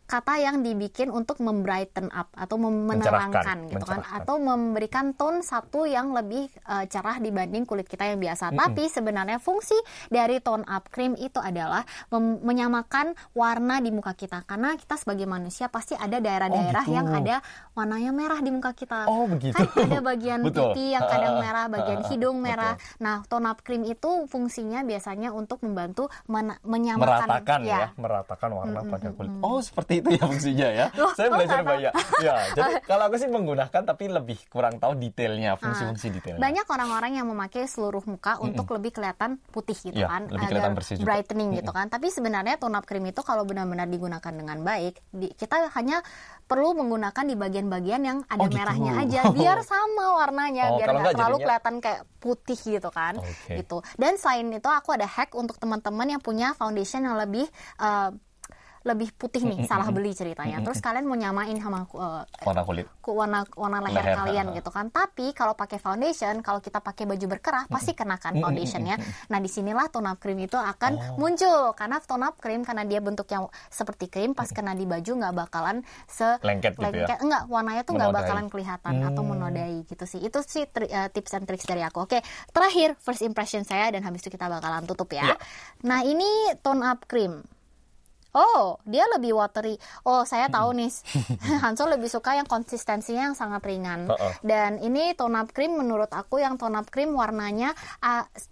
kata 0.06 0.38
yang 0.38 0.62
dibikin 0.62 1.10
untuk 1.10 1.42
membrighten 1.42 2.08
up 2.14 2.30
atau 2.32 2.56
menerangkan 2.56 3.66
gitu 3.68 3.82
kan 3.82 4.02
atau 4.06 4.38
memberikan 4.38 5.12
tone 5.12 5.42
satu 5.42 5.84
yang 5.84 6.14
lebih 6.14 6.46
uh, 6.64 6.86
cerah 6.86 7.18
dibanding 7.18 7.66
kulit 7.66 7.84
kita 7.84 8.06
yang 8.06 8.22
biasa. 8.22 8.54
Tapi 8.54 8.86
sebenarnya 8.86 9.42
fungsi 9.42 9.74
dari 10.06 10.38
tone 10.38 10.62
up 10.64 10.88
cream 10.88 11.18
itu 11.18 11.42
adalah 11.42 11.82
menyamakan 12.16 13.12
warna 13.32 13.82
di 13.82 13.90
muka 13.90 14.14
kita 14.14 14.46
karena 14.46 14.78
kita 14.78 14.94
sebagai 14.94 15.26
manusia 15.26 15.66
pasti 15.66 15.92
ada 15.92 16.18
daerah-daerah 16.18 16.84
Oh, 16.86 16.88
gitu. 16.88 16.96
yang 16.96 17.06
ada 17.10 17.36
warnanya 17.74 18.12
merah 18.14 18.38
di 18.38 18.50
muka 18.54 18.70
kita. 18.72 19.10
Oh, 19.10 19.26
begitu. 19.26 19.58
Kan 19.58 19.90
ada 19.90 20.00
bagian 20.00 20.40
Betul. 20.46 20.72
pipi 20.72 20.94
yang 20.94 21.02
kadang 21.04 21.42
merah, 21.42 21.66
bagian 21.66 22.00
hidung 22.06 22.38
Betul. 22.38 22.46
merah. 22.46 22.74
Nah, 23.02 23.26
tone 23.26 23.46
up 23.50 23.60
cream 23.60 23.82
itu 23.82 24.24
fungsinya 24.30 24.86
biasanya 24.86 25.34
untuk 25.34 25.60
membantu 25.66 26.06
men- 26.30 26.58
menyamakan 26.62 27.26
meratakan 27.26 27.60
ya, 27.66 27.78
ya. 27.78 27.88
meratakan 27.98 28.50
warna 28.52 28.80
pada 28.86 29.08
kulit 29.12 29.32
oh 29.42 29.58
seperti 29.58 29.95
seperti 29.98 30.06
itu 30.06 30.08
ya 30.14 30.24
fungsinya 30.26 30.68
ya. 30.70 30.86
Loh, 30.92 31.12
Saya 31.12 31.26
oh, 31.26 31.32
belajar 31.34 31.60
banyak. 31.62 31.92
Ya, 32.18 32.34
jadi 32.52 32.72
kalau 32.90 33.02
aku 33.04 33.16
sih 33.16 33.26
menggunakan 33.26 33.82
tapi 33.82 34.04
lebih 34.06 34.38
kurang 34.46 34.76
tahu 34.76 34.92
detailnya, 34.94 35.56
fungsi-fungsi 35.56 36.06
detailnya. 36.10 36.40
Banyak 36.40 36.66
orang-orang 36.66 37.12
yang 37.14 37.26
memakai 37.26 37.64
seluruh 37.64 38.04
muka 38.04 38.36
untuk 38.38 38.68
lebih 38.70 38.92
kelihatan 38.92 39.40
putih 39.48 39.74
gitu 39.74 39.96
Iya, 39.96 40.08
kan, 40.08 40.22
lebih 40.26 40.46
kelihatan 40.46 40.68
agar 40.68 40.78
bersih 40.78 40.94
juga. 40.96 41.06
brightening 41.08 41.48
gitu 41.54 41.70
kan. 41.70 41.86
Tapi 41.86 42.06
sebenarnya 42.08 42.56
tone 42.56 42.74
up 42.74 42.84
cream 42.84 43.04
itu 43.04 43.20
kalau 43.20 43.42
benar-benar 43.42 43.86
digunakan 43.86 44.32
dengan 44.32 44.58
baik, 44.60 45.00
di- 45.08 45.32
kita 45.32 45.70
hanya 45.72 46.00
perlu 46.42 46.74
menggunakan 46.74 47.24
di 47.24 47.34
bagian-bagian 47.34 48.02
yang 48.02 48.18
ada 48.24 48.38
Oh, 48.38 48.46
gitu. 48.46 48.56
merahnya 48.56 48.92
aja, 49.02 49.20
biar 49.30 49.58
sama 49.62 50.16
warnanya, 50.16 50.64
Oh, 50.70 50.78
biar 50.78 50.88
nggak 50.90 51.12
terlalu 51.12 51.16
jadinya- 51.36 51.44
kelihatan 51.44 51.74
kayak 51.80 52.02
putih 52.16 52.58
gitu 52.58 52.90
kan. 52.90 53.14
Oke. 53.16 53.54
Gitu. 53.56 53.76
Dan 53.94 54.14
selain 54.16 54.46
itu 54.48 54.68
aku 54.68 54.90
ada 54.90 55.06
hack 55.06 55.32
untuk 55.32 55.56
teman-teman 55.56 56.06
yang 56.08 56.20
punya 56.20 56.52
foundation 56.52 57.02
yang 57.02 57.16
lebih 57.16 57.46
eh, 57.78 58.10
lebih 58.86 59.10
putih 59.12 59.42
nih, 59.42 59.66
salah 59.66 59.90
beli 59.90 60.14
ceritanya. 60.14 60.62
Terus 60.62 60.78
kalian 60.78 61.04
mau 61.04 61.14
nyamain 61.14 61.52
sama 61.56 61.82
eh, 61.82 62.22
Warna 62.40 62.62
kulit. 62.62 62.86
ku- 63.00 63.12
warna 63.12 63.42
warna 63.52 63.82
leher, 63.82 63.98
Leher, 64.00 64.14
kalian 64.16 64.46
gitu 64.52 64.70
kan. 64.70 64.86
Tapi 64.88 65.30
kalau 65.32 65.52
pakai 65.52 65.76
foundation, 65.76 66.38
kalau 66.38 66.58
kita 66.58 66.78
pakai 66.78 67.02
baju 67.04 67.26
berkerah 67.28 67.66
pasti 67.66 67.92
kenakan 67.92 68.38
foundationnya. 68.38 68.94
Nah 69.26 69.38
di 69.38 69.48
sinilah 69.48 69.88
tone 69.88 70.06
up 70.06 70.16
cream 70.16 70.38
itu 70.38 70.54
akan 70.54 70.92
Oh. 70.96 71.18
muncul 71.18 71.74
karena 71.74 71.98
tone 72.00 72.22
up 72.22 72.36
cream 72.36 72.62
karena 72.62 72.82
dia 72.82 73.00
bentuknya 73.00 73.42
seperti 73.66 74.06
krim 74.06 74.32
pas 74.32 74.46
kena 74.48 74.72
di 74.72 74.84
baju 74.84 75.12
nggak 75.16 75.34
bakalan 75.34 75.82
se 76.06 76.38
Lengket 76.40 76.78
gitu 76.78 76.94
ya? 76.96 77.18
enggak 77.18 77.42
warnanya 77.46 77.82
tuh 77.82 77.92
nggak 77.92 78.14
bakalan 78.14 78.46
kelihatan 78.46 78.94
atau 79.02 79.20
Hmm. 79.20 79.30
menodai 79.32 79.82
gitu 79.84 80.04
sih. 80.04 80.20
Itu 80.20 80.40
sih 80.40 80.64
tri- 80.64 80.86
eh, 80.88 81.10
tips 81.10 81.34
and 81.34 81.44
tricks 81.44 81.64
dari 81.64 81.82
aku. 81.82 82.06
Oke, 82.06 82.22
terakhir 82.50 82.94
first 82.96 83.20
impression 83.20 83.62
saya 83.62 83.90
dan 83.90 84.00
habis 84.00 84.20
itu 84.20 84.30
kita 84.30 84.46
bakalan 84.46 84.84
tutup 84.84 85.10
ya. 85.10 85.26
Iya. 85.26 85.36
Nah 85.82 86.00
ini 86.00 86.28
tone 86.60 86.82
up 86.82 87.02
cream. 87.04 87.42
Oh, 88.32 88.76
dia 88.82 89.06
lebih 89.12 89.32
watery. 89.32 89.76
Oh, 90.02 90.22
saya 90.22 90.46
tahu 90.46 90.74
nih. 90.74 90.90
Hanso 91.62 91.86
lebih 91.86 92.08
suka 92.08 92.34
yang 92.34 92.44
konsistensinya 92.44 93.30
yang 93.30 93.36
sangat 93.36 93.62
ringan. 93.62 94.08
Uh-uh. 94.08 94.32
Dan 94.40 94.78
ini 94.78 95.14
tone 95.14 95.36
up 95.36 95.50
cream 95.50 95.76
menurut 95.76 96.10
aku 96.10 96.38
yang 96.38 96.56
tone 96.56 96.74
up 96.74 96.88
cream 96.88 97.12
warnanya 97.12 97.72
s- 98.34 98.50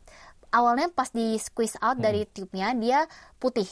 awalnya 0.51 0.87
pas 0.89 1.11
di 1.11 1.35
squeeze 1.37 1.75
out 1.83 1.99
dari 1.99 2.25
tube-nya 2.25 2.73
dia 2.75 3.11
putih. 3.37 3.67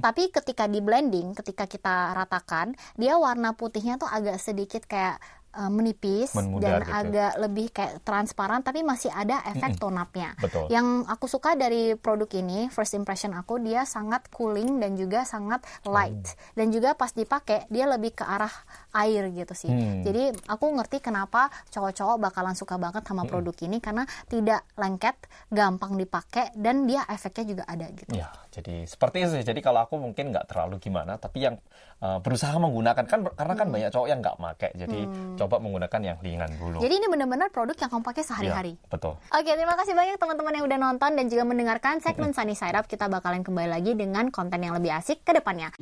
Tapi 0.00 0.32
ketika 0.32 0.64
di 0.64 0.80
blending, 0.80 1.36
ketika 1.36 1.68
kita 1.68 2.16
ratakan, 2.16 2.72
dia 2.96 3.20
warna 3.20 3.52
putihnya 3.52 4.00
tuh 4.00 4.08
agak 4.08 4.40
sedikit 4.40 4.82
kayak 4.82 5.20
eh, 5.52 5.70
menipis 5.70 6.32
dan 6.32 6.48
Memudar 6.48 6.80
gitu. 6.82 6.92
agak 6.92 7.32
lebih 7.38 7.66
kayak 7.70 8.00
transparan 8.02 8.60
tapi 8.64 8.82
masih 8.82 9.12
ada 9.12 9.40
efek 9.52 9.76
tone 9.78 10.00
up-nya. 10.00 10.34
Betul. 10.40 10.66
Yang 10.72 11.06
aku 11.08 11.26
suka 11.28 11.54
dari 11.54 11.94
produk 11.94 12.28
ini, 12.36 12.72
first 12.72 12.96
impression 12.96 13.36
aku 13.36 13.60
dia 13.60 13.84
sangat 13.84 14.26
cooling 14.32 14.80
dan 14.80 14.96
juga 14.96 15.22
sangat 15.28 15.62
light. 15.84 16.34
Dan 16.56 16.72
juga 16.72 16.96
pas 16.96 17.12
dipakai 17.12 17.68
dia 17.68 17.86
lebih 17.86 18.16
ke 18.16 18.24
arah 18.24 18.52
air 18.92 19.32
gitu 19.32 19.54
sih. 19.56 19.72
Hmm. 19.72 20.04
Jadi 20.04 20.32
aku 20.46 20.66
ngerti 20.76 21.00
kenapa 21.00 21.48
cowok-cowok 21.72 22.16
bakalan 22.20 22.52
suka 22.52 22.76
banget 22.76 23.02
sama 23.08 23.24
produk 23.24 23.56
ini 23.64 23.80
karena 23.80 24.04
tidak 24.28 24.62
lengket, 24.76 25.16
gampang 25.48 25.96
dipakai 25.96 26.52
dan 26.56 26.84
dia 26.84 27.04
efeknya 27.08 27.44
juga 27.56 27.64
ada 27.64 27.88
gitu. 27.92 28.12
Ya, 28.12 28.28
jadi 28.52 28.84
seperti 28.84 29.24
itu 29.24 29.30
sih. 29.40 29.44
Jadi 29.44 29.60
kalau 29.64 29.84
aku 29.84 29.96
mungkin 29.96 30.30
nggak 30.30 30.52
terlalu 30.52 30.76
gimana, 30.76 31.16
tapi 31.16 31.48
yang 31.48 31.56
uh, 32.04 32.20
berusaha 32.20 32.52
menggunakan 32.60 33.04
kan 33.08 33.20
karena 33.32 33.54
kan 33.56 33.66
banyak 33.72 33.90
cowok 33.90 34.08
yang 34.12 34.20
nggak 34.20 34.36
pakai. 34.36 34.70
Jadi 34.76 35.00
coba 35.40 35.56
menggunakan 35.58 36.00
yang 36.04 36.16
ringan 36.20 36.50
dulu. 36.60 36.78
Jadi 36.84 36.94
ini 37.00 37.06
benar-benar 37.08 37.48
produk 37.48 37.76
yang 37.76 37.90
kamu 37.90 38.04
pakai 38.04 38.22
sehari-hari. 38.22 38.72
Ya, 38.76 38.88
betul. 38.92 39.14
Oke, 39.32 39.50
terima 39.56 39.74
kasih 39.80 39.96
banyak 39.96 40.16
teman-teman 40.20 40.52
yang 40.60 40.64
udah 40.68 40.78
nonton 40.78 41.10
dan 41.16 41.24
juga 41.32 41.44
mendengarkan 41.48 42.04
segmen 42.04 42.36
Sunny 42.36 42.52
Side 42.52 42.76
Up. 42.76 42.84
Kita 42.84 43.08
bakalan 43.08 43.40
kembali 43.40 43.68
lagi 43.72 43.92
dengan 43.96 44.28
konten 44.28 44.60
yang 44.60 44.76
lebih 44.76 44.92
asik 44.92 45.24
ke 45.24 45.32
depannya. 45.32 45.72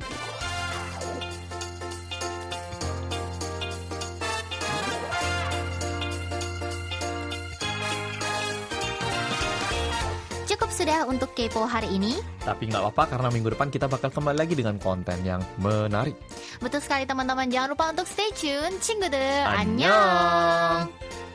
untuk 11.07 11.33
Kepo 11.37 11.65
hari 11.65 11.89
ini. 11.93 12.17
Tapi 12.41 12.69
nggak 12.69 12.81
apa-apa 12.81 13.17
karena 13.17 13.27
minggu 13.31 13.49
depan 13.53 13.69
kita 13.69 13.85
bakal 13.87 14.09
kembali 14.11 14.37
lagi 14.37 14.53
dengan 14.57 14.75
konten 14.77 15.21
yang 15.25 15.41
menarik. 15.61 16.17
Betul 16.59 16.81
sekali 16.83 17.07
teman-teman, 17.07 17.47
jangan 17.49 17.73
lupa 17.73 17.93
untuk 17.93 18.07
stay 18.09 18.29
tune. 18.35 18.77
Cinggude, 18.81 19.25
annyeong! 19.47 19.89
annyeong. 19.89 21.30